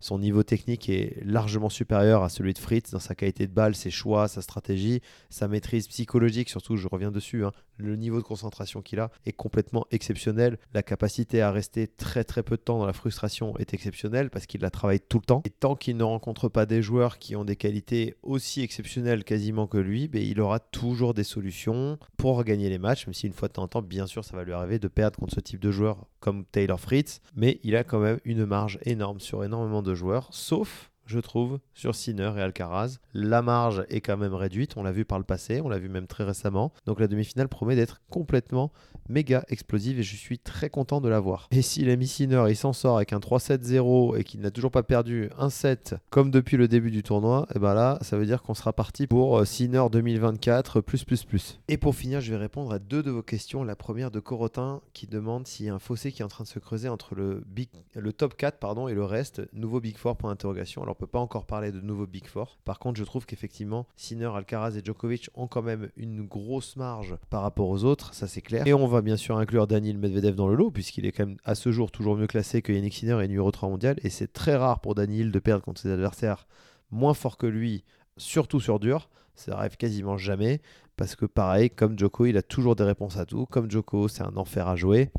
son 0.00 0.18
niveau 0.18 0.42
technique 0.42 0.88
est 0.88 1.22
largement 1.24 1.68
supérieur 1.68 2.22
à 2.22 2.28
celui 2.28 2.54
de 2.54 2.58
Fritz 2.58 2.90
dans 2.90 2.98
sa 2.98 3.14
qualité 3.14 3.46
de 3.46 3.52
balle, 3.52 3.74
ses 3.74 3.90
choix, 3.90 4.28
sa 4.28 4.42
stratégie, 4.42 5.00
sa 5.28 5.48
maîtrise 5.48 5.88
psychologique, 5.88 6.48
surtout, 6.48 6.76
je 6.76 6.88
reviens 6.88 7.10
dessus. 7.10 7.44
Hein. 7.44 7.52
Le 7.80 7.96
niveau 7.96 8.18
de 8.18 8.22
concentration 8.24 8.82
qu'il 8.82 9.00
a 9.00 9.10
est 9.26 9.32
complètement 9.32 9.86
exceptionnel. 9.90 10.58
La 10.74 10.82
capacité 10.82 11.42
à 11.42 11.50
rester 11.50 11.86
très 11.88 12.24
très 12.24 12.42
peu 12.42 12.56
de 12.56 12.62
temps 12.62 12.78
dans 12.78 12.86
la 12.86 12.92
frustration 12.92 13.56
est 13.58 13.74
exceptionnelle 13.74 14.30
parce 14.30 14.46
qu'il 14.46 14.60
la 14.60 14.70
travaille 14.70 15.00
tout 15.00 15.18
le 15.18 15.24
temps. 15.24 15.42
Et 15.44 15.50
tant 15.50 15.74
qu'il 15.74 15.96
ne 15.96 16.04
rencontre 16.04 16.48
pas 16.48 16.66
des 16.66 16.82
joueurs 16.82 17.18
qui 17.18 17.36
ont 17.36 17.44
des 17.44 17.56
qualités 17.56 18.14
aussi 18.22 18.62
exceptionnelles 18.62 19.24
quasiment 19.24 19.66
que 19.66 19.78
lui, 19.78 20.08
ben, 20.08 20.22
il 20.22 20.40
aura 20.40 20.60
toujours 20.60 21.14
des 21.14 21.24
solutions 21.24 21.98
pour 22.16 22.42
gagner 22.44 22.68
les 22.68 22.78
matchs, 22.78 23.06
même 23.06 23.14
si 23.14 23.26
une 23.26 23.32
fois 23.32 23.48
de 23.48 23.54
temps 23.54 23.62
en 23.64 23.68
temps, 23.68 23.82
bien 23.82 24.06
sûr, 24.06 24.24
ça 24.24 24.36
va 24.36 24.44
lui 24.44 24.52
arriver 24.52 24.78
de 24.78 24.88
perdre 24.88 25.18
contre 25.18 25.34
ce 25.34 25.40
type 25.40 25.60
de 25.60 25.70
joueur 25.70 26.06
comme 26.20 26.44
Taylor 26.44 26.78
Fritz, 26.78 27.20
mais 27.34 27.60
il 27.62 27.76
a 27.76 27.84
quand 27.84 27.98
même 27.98 28.18
une 28.24 28.44
marge 28.44 28.78
énorme 28.84 29.20
sur 29.20 29.44
énormément 29.44 29.82
de 29.82 29.94
joueurs, 29.94 30.28
sauf 30.32 30.89
je 31.10 31.20
trouve, 31.20 31.58
sur 31.74 31.94
Sinner 31.94 32.32
et 32.36 32.40
Alcaraz. 32.40 32.98
La 33.12 33.42
marge 33.42 33.84
est 33.88 34.00
quand 34.00 34.16
même 34.16 34.34
réduite, 34.34 34.76
on 34.76 34.82
l'a 34.82 34.92
vu 34.92 35.04
par 35.04 35.18
le 35.18 35.24
passé, 35.24 35.60
on 35.60 35.68
l'a 35.68 35.78
vu 35.78 35.88
même 35.88 36.06
très 36.06 36.24
récemment. 36.24 36.72
Donc 36.86 37.00
la 37.00 37.08
demi-finale 37.08 37.48
promet 37.48 37.76
d'être 37.76 38.00
complètement 38.10 38.72
méga 39.08 39.44
explosive 39.48 39.98
et 39.98 40.02
je 40.02 40.16
suis 40.16 40.38
très 40.38 40.70
content 40.70 41.00
de 41.00 41.08
la 41.08 41.20
voir. 41.20 41.48
Et 41.50 41.62
si 41.62 41.84
l'ami 41.84 42.06
Sinner 42.06 42.44
il 42.48 42.56
s'en 42.56 42.72
sort 42.72 42.96
avec 42.96 43.12
un 43.12 43.18
3-7-0 43.18 44.18
et 44.18 44.24
qu'il 44.24 44.40
n'a 44.40 44.50
toujours 44.50 44.70
pas 44.70 44.82
perdu 44.82 45.30
un 45.36 45.50
set 45.50 45.96
comme 46.10 46.30
depuis 46.30 46.56
le 46.56 46.68
début 46.68 46.90
du 46.90 47.02
tournoi, 47.02 47.46
et 47.50 47.54
eh 47.56 47.58
ben 47.58 47.74
là 47.74 47.98
ça 48.02 48.16
veut 48.16 48.26
dire 48.26 48.42
qu'on 48.42 48.54
sera 48.54 48.72
parti 48.72 49.06
pour 49.06 49.38
euh, 49.38 49.44
Sinner 49.44 49.82
2024 49.90 50.80
plus 50.80 51.04
plus 51.04 51.24
plus. 51.24 51.60
Et 51.68 51.76
pour 51.76 51.94
finir, 51.94 52.20
je 52.20 52.30
vais 52.30 52.36
répondre 52.36 52.72
à 52.72 52.78
deux 52.78 53.02
de 53.02 53.10
vos 53.10 53.22
questions. 53.22 53.64
La 53.64 53.76
première 53.76 54.10
de 54.10 54.20
Corotin 54.20 54.80
qui 54.92 55.06
demande 55.06 55.46
s'il 55.46 55.66
y 55.66 55.68
a 55.68 55.74
un 55.74 55.78
fossé 55.78 56.12
qui 56.12 56.22
est 56.22 56.24
en 56.24 56.28
train 56.28 56.44
de 56.44 56.48
se 56.48 56.58
creuser 56.58 56.88
entre 56.88 57.14
le, 57.14 57.42
big, 57.46 57.68
le 57.94 58.12
top 58.12 58.36
4 58.36 58.58
pardon, 58.58 58.88
et 58.88 58.94
le 58.94 59.04
reste, 59.04 59.42
nouveau 59.52 59.80
Big 59.80 59.96
Four 59.96 60.16
pour 60.16 60.30
interrogation. 60.30 60.82
Alors 60.82 60.96
peut 61.00 61.06
pas 61.06 61.18
encore 61.18 61.46
parler 61.46 61.72
de 61.72 61.80
nouveau 61.80 62.06
Big 62.06 62.26
Four. 62.26 62.58
Par 62.64 62.78
contre, 62.78 62.98
je 62.98 63.04
trouve 63.04 63.24
qu'effectivement, 63.24 63.86
Sinner, 63.96 64.30
Alcaraz 64.34 64.76
et 64.76 64.84
Djokovic 64.84 65.30
ont 65.34 65.46
quand 65.46 65.62
même 65.62 65.88
une 65.96 66.26
grosse 66.26 66.76
marge 66.76 67.16
par 67.30 67.40
rapport 67.42 67.68
aux 67.68 67.84
autres, 67.84 68.12
ça 68.14 68.28
c'est 68.28 68.42
clair. 68.42 68.66
Et 68.66 68.74
on 68.74 68.86
va 68.86 69.00
bien 69.00 69.16
sûr 69.16 69.38
inclure 69.38 69.66
Daniel 69.66 69.96
Medvedev 69.96 70.34
dans 70.34 70.46
le 70.46 70.54
lot, 70.54 70.70
puisqu'il 70.70 71.06
est 71.06 71.12
quand 71.12 71.26
même 71.26 71.38
à 71.44 71.54
ce 71.54 71.72
jour 71.72 71.90
toujours 71.90 72.16
mieux 72.16 72.26
classé 72.26 72.60
que 72.60 72.72
Yannick 72.72 72.94
Sinner 72.94 73.24
et 73.24 73.28
numéro 73.28 73.50
3 73.50 73.70
mondial. 73.70 73.96
Et 74.02 74.10
c'est 74.10 74.32
très 74.32 74.56
rare 74.56 74.80
pour 74.80 74.94
Daniel 74.94 75.32
de 75.32 75.38
perdre 75.38 75.64
contre 75.64 75.80
ses 75.80 75.90
adversaires 75.90 76.46
moins 76.90 77.14
forts 77.14 77.38
que 77.38 77.46
lui, 77.46 77.84
surtout 78.18 78.60
sur 78.60 78.78
dur. 78.78 79.08
Ça 79.34 79.56
arrive 79.56 79.78
quasiment 79.78 80.18
jamais, 80.18 80.60
parce 80.96 81.16
que 81.16 81.24
pareil, 81.24 81.70
comme 81.70 81.98
Djoko, 81.98 82.26
il 82.26 82.36
a 82.36 82.42
toujours 82.42 82.76
des 82.76 82.84
réponses 82.84 83.16
à 83.16 83.24
tout. 83.24 83.46
Comme 83.46 83.70
Djoko, 83.70 84.08
c'est 84.08 84.22
un 84.22 84.36
enfer 84.36 84.68
à 84.68 84.76
jouer 84.76 85.10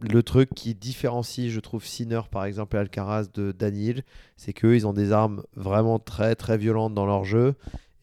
le 0.00 0.22
truc 0.22 0.50
qui 0.54 0.74
différencie, 0.74 1.50
je 1.50 1.60
trouve, 1.60 1.84
Sinner 1.84 2.22
par 2.30 2.44
exemple 2.44 2.76
et 2.76 2.78
Alcaraz 2.78 3.26
de 3.34 3.52
Daniel, 3.52 4.02
c'est 4.36 4.52
qu'eux, 4.52 4.74
ils 4.74 4.86
ont 4.86 4.92
des 4.92 5.12
armes 5.12 5.42
vraiment 5.54 5.98
très 5.98 6.34
très 6.34 6.58
violentes 6.58 6.94
dans 6.94 7.06
leur 7.06 7.24
jeu. 7.24 7.54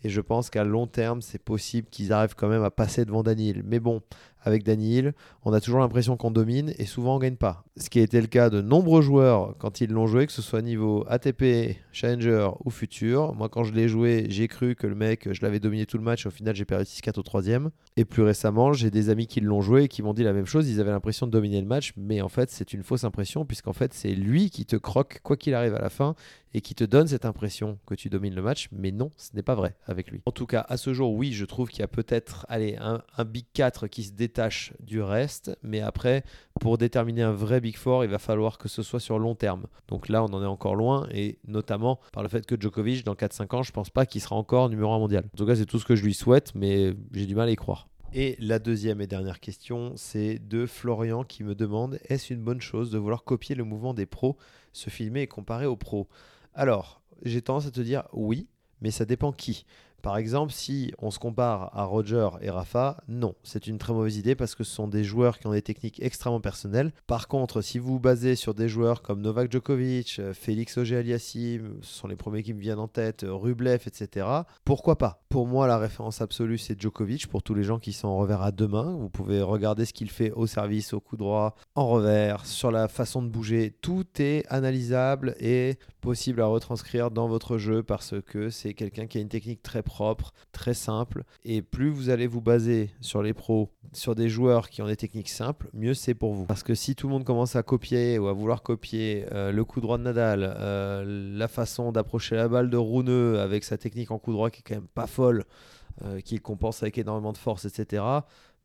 Et 0.04 0.10
je 0.10 0.22
pense 0.22 0.50
qu'à 0.50 0.64
long 0.64 0.88
terme, 0.88 1.22
c'est 1.22 1.42
possible 1.42 1.88
qu'ils 1.90 2.14
arrivent 2.14 2.36
quand 2.36 2.48
même 2.48 2.64
à 2.64 2.72
passer 2.72 3.04
devant 3.04 3.24
Daniel. 3.24 3.64
Mais 3.66 3.80
bon, 3.80 4.02
avec 4.42 4.64
Daniel, 4.64 5.14
on 5.44 5.54
a 5.54 5.60
toujours 5.60 5.80
l'impression 5.80 6.18
qu'on 6.18 6.32
domine 6.32 6.74
et 6.78 6.86
souvent 6.86 7.16
on 7.16 7.20
gagne 7.20 7.36
pas. 7.36 7.66
Ce 7.80 7.92
qui 7.92 8.00
a 8.00 8.02
été 8.02 8.20
le 8.20 8.28
cas 8.28 8.50
de 8.50 8.60
nombreux 8.60 9.04
joueurs 9.04 9.56
quand 9.60 9.82
ils 9.82 9.92
l'ont 9.92 10.08
joué, 10.08 10.26
que 10.26 10.32
ce 10.32 10.42
soit 10.42 10.64
niveau 10.64 11.06
ATP, 11.08 11.78
Challenger 11.92 12.50
ou 12.66 12.72
Futur. 12.72 13.36
Moi, 13.36 13.50
quand 13.50 13.64
je 13.64 13.74
l'ai 13.74 13.88
joué, 13.88 14.26
j'ai 14.30 14.48
cru 14.48 14.76
que 14.76 14.88
le 14.88 14.96
mec, 14.96 15.32
je 15.32 15.42
l'avais 15.44 15.60
dominé 15.60 15.86
tout 15.86 15.98
le 15.98 16.04
match. 16.04 16.26
Au 16.26 16.32
final, 16.32 16.56
j'ai 16.56 16.66
perdu 16.66 16.86
6-4 16.86 17.20
au 17.20 17.24
troisième. 17.24 17.70
Et 17.96 18.04
plus 18.04 18.24
récemment, 18.24 18.74
j'ai 18.74 18.90
des 18.90 19.10
amis 19.10 19.28
qui 19.28 19.42
l'ont 19.42 19.62
joué 19.62 19.84
et 19.84 19.88
qui 19.88 20.02
m'ont 20.02 20.14
dit 20.14 20.24
la 20.24 20.34
même 20.34 20.48
chose. 20.48 20.68
Ils 20.70 20.82
avaient 20.82 20.92
l'impression 20.92 21.28
de 21.28 21.32
dominer 21.32 21.62
le 21.62 21.68
match, 21.68 21.94
mais 21.98 22.22
en 22.22 22.30
fait, 22.30 22.50
c'est 22.50 22.74
une 22.74 22.82
fausse 22.82 23.04
impression 23.04 23.46
puisqu'en 23.46 23.74
fait, 23.74 23.94
c'est 23.94 24.14
lui 24.14 24.50
qui 24.50 24.66
te 24.66 24.76
croque 24.76 25.20
quoi 25.22 25.38
qu'il 25.38 25.54
arrive 25.54 25.76
à 25.76 25.82
la 25.82 25.90
fin 25.90 26.16
et 26.54 26.62
qui 26.62 26.74
te 26.74 26.84
donne 26.84 27.08
cette 27.08 27.26
impression 27.26 27.78
que 27.86 27.94
tu 27.94 28.10
domines 28.10 28.34
le 28.34 28.42
match. 28.42 28.70
Mais 28.72 28.92
non, 28.92 29.12
ce 29.18 29.36
n'est 29.36 29.44
pas 29.44 29.56
vrai 29.56 29.76
avec 29.86 30.10
lui. 30.10 30.22
En 30.26 30.32
tout 30.32 30.46
cas, 30.46 30.66
à 30.68 30.78
ce 30.78 30.94
jour, 30.94 31.14
oui, 31.14 31.34
je 31.34 31.46
trouve 31.46 31.70
qu'il 31.70 31.82
y 31.82 31.84
a 31.84 31.88
peut-être 31.88 32.46
un, 32.50 33.02
un 33.18 33.26
Big 33.26 33.46
4 33.54 33.88
qui 33.88 34.04
se 34.04 34.14
détache 34.14 34.74
du 34.80 35.02
reste. 35.02 35.58
Mais 35.62 35.82
après, 35.82 36.24
pour 36.60 36.78
déterminer 36.78 37.22
un 37.22 37.32
vrai 37.32 37.62
Big 37.62 37.78
Four, 37.78 38.04
il 38.04 38.10
va 38.10 38.20
falloir 38.20 38.58
que 38.58 38.68
ce 38.68 38.84
soit 38.84 39.00
sur 39.00 39.20
long 39.20 39.36
terme. 39.36 39.68
Donc 39.88 40.10
là, 40.10 40.24
on 40.24 40.28
en 40.28 40.42
est 40.44 40.48
encore 40.48 40.76
loin, 40.76 41.08
et 41.12 41.40
notamment 41.48 42.00
par 42.12 42.24
le 42.24 42.30
fait 42.30 42.46
que 42.46 42.60
Djokovic, 42.60 43.04
dans 43.06 43.16
4-5 43.16 43.56
ans, 43.56 43.64
je 43.64 43.72
pense 43.72 43.90
pas 43.90 44.06
qu'il 44.06 44.22
sera 44.22 44.36
encore 44.36 44.70
numéro 44.70 44.92
1 44.94 45.00
mondial. 45.00 45.26
En 45.34 45.38
tout 45.38 45.46
cas, 45.46 45.56
c'est 45.56 45.66
tout 45.66 45.80
ce 45.80 45.86
que 45.86 45.96
je 45.96 46.04
lui 46.04 46.14
souhaite, 46.14 46.54
mais 46.56 46.94
j'ai 47.14 47.26
du 47.26 47.36
mal 47.36 47.50
à 47.50 47.52
y 47.52 47.56
croire. 47.56 47.88
Et 48.14 48.38
la 48.40 48.60
deuxième 48.60 49.02
et 49.02 49.08
dernière 49.08 49.40
question, 49.40 49.94
c'est 49.96 50.40
de 50.40 50.66
Florian 50.66 51.24
qui 51.24 51.44
me 51.44 51.56
demande 51.56 52.00
est-ce 52.08 52.34
une 52.34 52.42
bonne 52.42 52.62
chose 52.62 52.90
de 52.90 52.98
vouloir 52.98 53.24
copier 53.24 53.54
le 53.54 53.66
mouvement 53.66 53.94
des 53.94 54.06
pros, 54.06 54.38
se 54.72 54.90
filmer 54.90 55.24
et 55.24 55.28
comparer 55.28 55.66
aux 55.66 55.76
pros? 55.76 56.08
Alors, 56.54 57.02
j'ai 57.24 57.42
tendance 57.42 57.68
à 57.68 57.72
te 57.72 57.82
dire 57.82 58.04
oui, 58.14 58.48
mais 58.82 58.92
ça 58.92 59.06
dépend 59.06 59.32
qui. 59.32 59.66
Par 60.02 60.18
exemple, 60.18 60.52
si 60.52 60.94
on 61.00 61.12
se 61.12 61.20
compare 61.20 61.72
à 61.78 61.84
Roger 61.84 62.30
et 62.42 62.50
Rafa, 62.50 62.98
non, 63.08 63.36
c'est 63.44 63.68
une 63.68 63.78
très 63.78 63.94
mauvaise 63.94 64.18
idée 64.18 64.36
parce 64.36 64.56
que 64.56 64.64
ce 64.64 64.74
sont 64.74 64.88
des 64.88 65.04
joueurs 65.04 65.40
qui 65.40 65.48
ont 65.48 65.52
des 65.52 65.62
techniques 65.62 66.02
extrêmement 66.02 66.40
personnelles. 66.40 66.94
Par 67.08 67.28
contre, 67.28 67.62
si 67.62 67.80
vous 67.80 67.94
vous 67.94 68.00
basez 68.00 68.36
sur 68.36 68.54
des 68.54 68.70
joueurs 68.70 69.02
comme 69.02 69.22
Novak 69.22 69.52
Djokovic, 69.52 70.18
euh, 70.20 70.34
Félix 70.34 70.78
Auger-Aliassime, 70.78 71.80
ce 71.82 71.94
sont 71.94 72.08
les 72.08 72.16
premiers 72.16 72.44
qui 72.44 72.54
me 72.54 72.60
viennent 72.60 72.80
en 72.80 72.88
tête, 72.88 73.24
euh, 73.24 73.34
Rublev, 73.34 73.84
etc., 73.86 74.28
pourquoi 74.66 74.98
pas? 74.98 75.24
Pour 75.30 75.48
moi, 75.48 75.68
la 75.68 75.78
référence 75.78 76.22
absolue, 76.22 76.58
c'est 76.58 76.80
Djokovic. 76.80 77.28
Pour 77.28 77.44
tous 77.44 77.54
les 77.54 77.64
gens 77.64 77.80
qui 77.80 77.94
sont 77.94 78.08
en 78.08 78.18
revers 78.18 78.42
à 78.42 78.52
deux 78.52 78.68
mains, 78.68 78.96
vous 78.98 79.10
pouvez 79.10 79.42
regarder 79.42 79.86
ce 79.86 79.94
qu'il 79.94 80.10
fait 80.10 80.32
au 80.32 80.48
service, 80.48 80.94
au 80.94 81.00
coup 81.00 81.18
droit, 81.18 81.56
en 81.76 81.88
revers, 81.88 82.46
sur 82.46 82.72
la 82.72 82.88
façon 82.88 83.22
de 83.22 83.28
bouger. 83.28 83.76
Tout 83.82 84.06
est 84.20 84.46
analysable 84.50 85.36
et 85.40 85.78
possible 86.08 86.42
à 86.42 86.46
retranscrire 86.46 87.12
dans 87.12 87.28
votre 87.28 87.58
jeu 87.58 87.84
parce 87.84 88.16
que 88.26 88.50
c'est 88.50 88.74
quelqu'un 88.74 89.08
qui 89.08 89.18
a 89.18 89.22
une 89.22 89.28
technique 89.28 89.62
très 89.62 89.84
propre, 89.84 90.32
très 90.54 90.74
simple. 90.74 91.26
Et 91.44 91.62
plus 91.62 91.90
vous 91.90 92.10
allez 92.10 92.28
vous 92.28 92.40
baser 92.40 92.92
sur 93.02 93.22
les 93.22 93.34
pros, 93.34 93.74
sur 93.92 94.16
des 94.16 94.30
joueurs 94.30 94.70
qui 94.70 94.82
ont 94.82 94.88
des 94.88 94.96
techniques 94.96 95.28
simples, 95.28 95.68
mieux 95.74 95.94
c'est 95.94 96.14
pour 96.14 96.34
vous. 96.34 96.46
Parce 96.46 96.64
que 96.64 96.76
si 96.76 96.96
tout 96.96 97.08
le 97.08 97.12
monde 97.12 97.26
commence 97.26 97.58
à 97.58 97.62
copier 97.62 98.20
ou 98.20 98.28
à 98.30 98.32
vouloir 98.32 98.64
copier 98.64 99.26
euh, 99.34 99.52
le 99.52 99.66
coup 99.66 99.82
droit 99.82 99.98
de 99.98 100.04
Nadal, 100.04 100.56
euh, 100.58 101.04
la 101.38 101.50
façon 101.50 101.92
d'approcher 101.92 102.38
la 102.38 102.48
balle 102.48 102.70
de 102.70 102.78
Rouneux 102.78 103.42
avec 103.42 103.66
sa 103.66 103.78
technique 103.78 104.10
en 104.10 104.18
coup 104.18 104.32
droit 104.32 104.50
qui 104.50 104.60
est 104.60 104.64
quand 104.66 104.76
même 104.76 104.88
pas 104.88 105.08
folle, 105.08 105.44
euh, 106.06 106.22
compense 106.42 106.84
avec 106.84 106.98
énormément 106.98 107.34
de 107.34 107.38
force, 107.38 107.66
etc. 107.66 108.02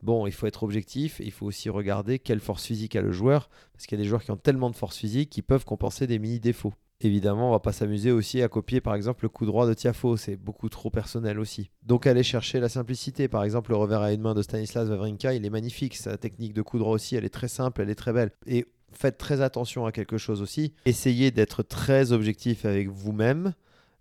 Bon, 0.00 0.28
il 0.28 0.32
faut 0.32 0.46
être 0.46 0.62
objectif, 0.62 1.20
il 1.24 1.32
faut 1.32 1.46
aussi 1.46 1.70
regarder 1.70 2.20
quelle 2.20 2.38
force 2.38 2.64
physique 2.66 2.94
a 2.94 3.02
le 3.02 3.10
joueur, 3.10 3.50
parce 3.72 3.86
qu'il 3.86 3.98
y 3.98 4.00
a 4.00 4.04
des 4.04 4.08
joueurs 4.08 4.22
qui 4.22 4.30
ont 4.30 4.36
tellement 4.36 4.70
de 4.70 4.76
force 4.76 4.96
physique 4.96 5.30
qui 5.30 5.42
peuvent 5.42 5.64
compenser 5.64 6.06
des 6.06 6.20
mini-défauts. 6.20 6.74
Évidemment, 7.04 7.48
on 7.48 7.50
va 7.50 7.58
pas 7.58 7.72
s'amuser 7.72 8.12
aussi 8.12 8.42
à 8.42 8.48
copier 8.48 8.80
par 8.80 8.94
exemple 8.94 9.24
le 9.24 9.28
coup 9.28 9.44
droit 9.44 9.66
de 9.66 9.74
Tiafo, 9.74 10.16
c'est 10.16 10.36
beaucoup 10.36 10.68
trop 10.68 10.88
personnel 10.88 11.40
aussi. 11.40 11.68
Donc 11.82 12.06
aller 12.06 12.22
chercher 12.22 12.60
la 12.60 12.68
simplicité, 12.68 13.26
par 13.26 13.42
exemple 13.42 13.72
le 13.72 13.76
revers 13.76 14.02
à 14.02 14.12
une 14.12 14.20
main 14.20 14.34
de 14.34 14.42
Stanislas 14.42 14.88
Wawrinka, 14.88 15.34
il 15.34 15.44
est 15.44 15.50
magnifique, 15.50 15.96
sa 15.96 16.16
technique 16.16 16.54
de 16.54 16.62
coup 16.62 16.78
droit 16.78 16.94
aussi, 16.94 17.16
elle 17.16 17.24
est 17.24 17.28
très 17.28 17.48
simple, 17.48 17.82
elle 17.82 17.90
est 17.90 17.96
très 17.96 18.12
belle. 18.12 18.30
Et 18.46 18.66
faites 18.92 19.18
très 19.18 19.40
attention 19.40 19.84
à 19.84 19.90
quelque 19.90 20.16
chose 20.16 20.40
aussi, 20.40 20.74
essayez 20.86 21.32
d'être 21.32 21.64
très 21.64 22.12
objectif 22.12 22.64
avec 22.64 22.88
vous-même 22.88 23.52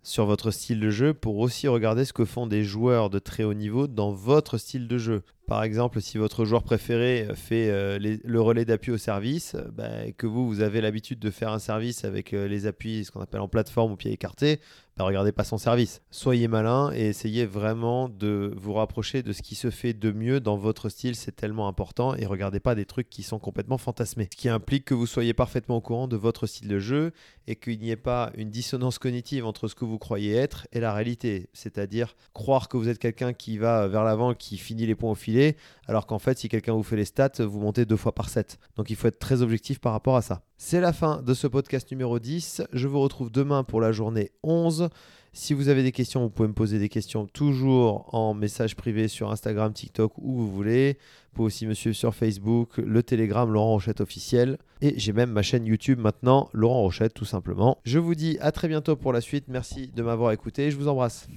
sur 0.04 0.24
votre 0.26 0.52
style 0.52 0.78
de 0.78 0.90
jeu 0.90 1.12
pour 1.12 1.38
aussi 1.38 1.66
regarder 1.66 2.04
ce 2.04 2.12
que 2.12 2.24
font 2.24 2.46
des 2.46 2.62
joueurs 2.62 3.10
de 3.10 3.18
très 3.18 3.42
haut 3.42 3.54
niveau 3.54 3.88
dans 3.88 4.12
votre 4.12 4.58
style 4.58 4.86
de 4.86 4.98
jeu. 4.98 5.22
Par 5.52 5.64
exemple, 5.64 6.00
si 6.00 6.16
votre 6.16 6.46
joueur 6.46 6.62
préféré 6.62 7.28
fait 7.34 7.68
euh, 7.68 7.98
le 8.24 8.40
relais 8.40 8.64
d'appui 8.64 8.90
au 8.90 8.96
service, 8.96 9.54
bah, 9.74 10.10
que 10.16 10.26
vous, 10.26 10.48
vous 10.48 10.62
avez 10.62 10.80
l'habitude 10.80 11.18
de 11.18 11.30
faire 11.30 11.52
un 11.52 11.58
service 11.58 12.06
avec 12.06 12.32
euh, 12.32 12.48
les 12.48 12.66
appuis, 12.66 13.04
ce 13.04 13.10
qu'on 13.10 13.20
appelle 13.20 13.42
en 13.42 13.48
plateforme 13.48 13.92
ou 13.92 13.96
pied 13.96 14.10
écarté, 14.12 14.60
bah, 14.96 15.04
regardez 15.04 15.32
pas 15.32 15.44
son 15.44 15.56
service. 15.56 16.02
Soyez 16.10 16.48
malin 16.48 16.92
et 16.94 17.06
essayez 17.06 17.46
vraiment 17.46 18.10
de 18.10 18.52
vous 18.56 18.74
rapprocher 18.74 19.22
de 19.22 19.32
ce 19.32 19.40
qui 19.40 19.54
se 19.54 19.70
fait 19.70 19.94
de 19.94 20.12
mieux 20.12 20.38
dans 20.38 20.56
votre 20.56 20.90
style, 20.90 21.16
c'est 21.16 21.34
tellement 21.34 21.66
important. 21.66 22.14
Et 22.14 22.26
regardez 22.26 22.60
pas 22.60 22.74
des 22.74 22.84
trucs 22.84 23.08
qui 23.08 23.22
sont 23.22 23.38
complètement 23.38 23.78
fantasmés. 23.78 24.28
Ce 24.32 24.36
qui 24.36 24.50
implique 24.50 24.84
que 24.84 24.94
vous 24.94 25.06
soyez 25.06 25.32
parfaitement 25.32 25.76
au 25.76 25.80
courant 25.80 26.08
de 26.08 26.16
votre 26.16 26.46
style 26.46 26.68
de 26.68 26.78
jeu 26.78 27.12
et 27.46 27.56
qu'il 27.56 27.78
n'y 27.78 27.90
ait 27.90 27.96
pas 27.96 28.32
une 28.36 28.50
dissonance 28.50 28.98
cognitive 28.98 29.46
entre 29.46 29.66
ce 29.66 29.74
que 29.74 29.86
vous 29.86 29.98
croyez 29.98 30.34
être 30.34 30.66
et 30.72 30.80
la 30.80 30.92
réalité. 30.92 31.48
C'est-à-dire 31.54 32.14
croire 32.34 32.68
que 32.68 32.76
vous 32.76 32.88
êtes 32.88 32.98
quelqu'un 32.98 33.32
qui 33.32 33.56
va 33.56 33.88
vers 33.88 34.04
l'avant, 34.04 34.34
qui 34.34 34.58
finit 34.58 34.86
les 34.86 34.94
points 34.94 35.10
au 35.10 35.14
filet 35.14 35.41
alors 35.86 36.06
qu'en 36.06 36.18
fait, 36.18 36.38
si 36.38 36.48
quelqu'un 36.48 36.72
vous 36.72 36.82
fait 36.82 36.96
les 36.96 37.04
stats, 37.04 37.32
vous 37.40 37.60
montez 37.60 37.84
deux 37.84 37.96
fois 37.96 38.14
par 38.14 38.28
set. 38.28 38.58
Donc 38.76 38.90
il 38.90 38.96
faut 38.96 39.08
être 39.08 39.18
très 39.18 39.42
objectif 39.42 39.78
par 39.78 39.92
rapport 39.92 40.16
à 40.16 40.22
ça. 40.22 40.42
C'est 40.56 40.80
la 40.80 40.92
fin 40.92 41.22
de 41.22 41.34
ce 41.34 41.46
podcast 41.46 41.90
numéro 41.90 42.18
10. 42.18 42.62
Je 42.72 42.88
vous 42.88 43.00
retrouve 43.00 43.30
demain 43.30 43.64
pour 43.64 43.80
la 43.80 43.92
journée 43.92 44.30
11. 44.42 44.90
Si 45.34 45.54
vous 45.54 45.68
avez 45.68 45.82
des 45.82 45.92
questions, 45.92 46.22
vous 46.22 46.30
pouvez 46.30 46.48
me 46.48 46.54
poser 46.54 46.78
des 46.78 46.90
questions 46.90 47.26
toujours 47.26 48.14
en 48.14 48.34
message 48.34 48.76
privé 48.76 49.08
sur 49.08 49.30
Instagram, 49.30 49.72
TikTok, 49.72 50.12
où 50.18 50.34
vous 50.34 50.50
voulez. 50.50 50.98
Vous 51.30 51.36
pouvez 51.36 51.46
aussi 51.46 51.66
me 51.66 51.72
suivre 51.72 51.96
sur 51.96 52.14
Facebook, 52.14 52.76
le 52.76 53.02
Telegram 53.02 53.50
Laurent 53.50 53.70
Rochette 53.70 54.02
officiel. 54.02 54.58
Et 54.82 54.92
j'ai 54.98 55.14
même 55.14 55.30
ma 55.30 55.40
chaîne 55.40 55.64
YouTube 55.64 55.98
maintenant, 55.98 56.50
Laurent 56.52 56.82
Rochette 56.82 57.14
tout 57.14 57.24
simplement. 57.24 57.78
Je 57.84 57.98
vous 57.98 58.14
dis 58.14 58.36
à 58.42 58.52
très 58.52 58.68
bientôt 58.68 58.94
pour 58.94 59.14
la 59.14 59.22
suite. 59.22 59.44
Merci 59.48 59.90
de 59.94 60.02
m'avoir 60.02 60.32
écouté. 60.32 60.70
Je 60.70 60.76
vous 60.76 60.88
embrasse. 60.88 61.28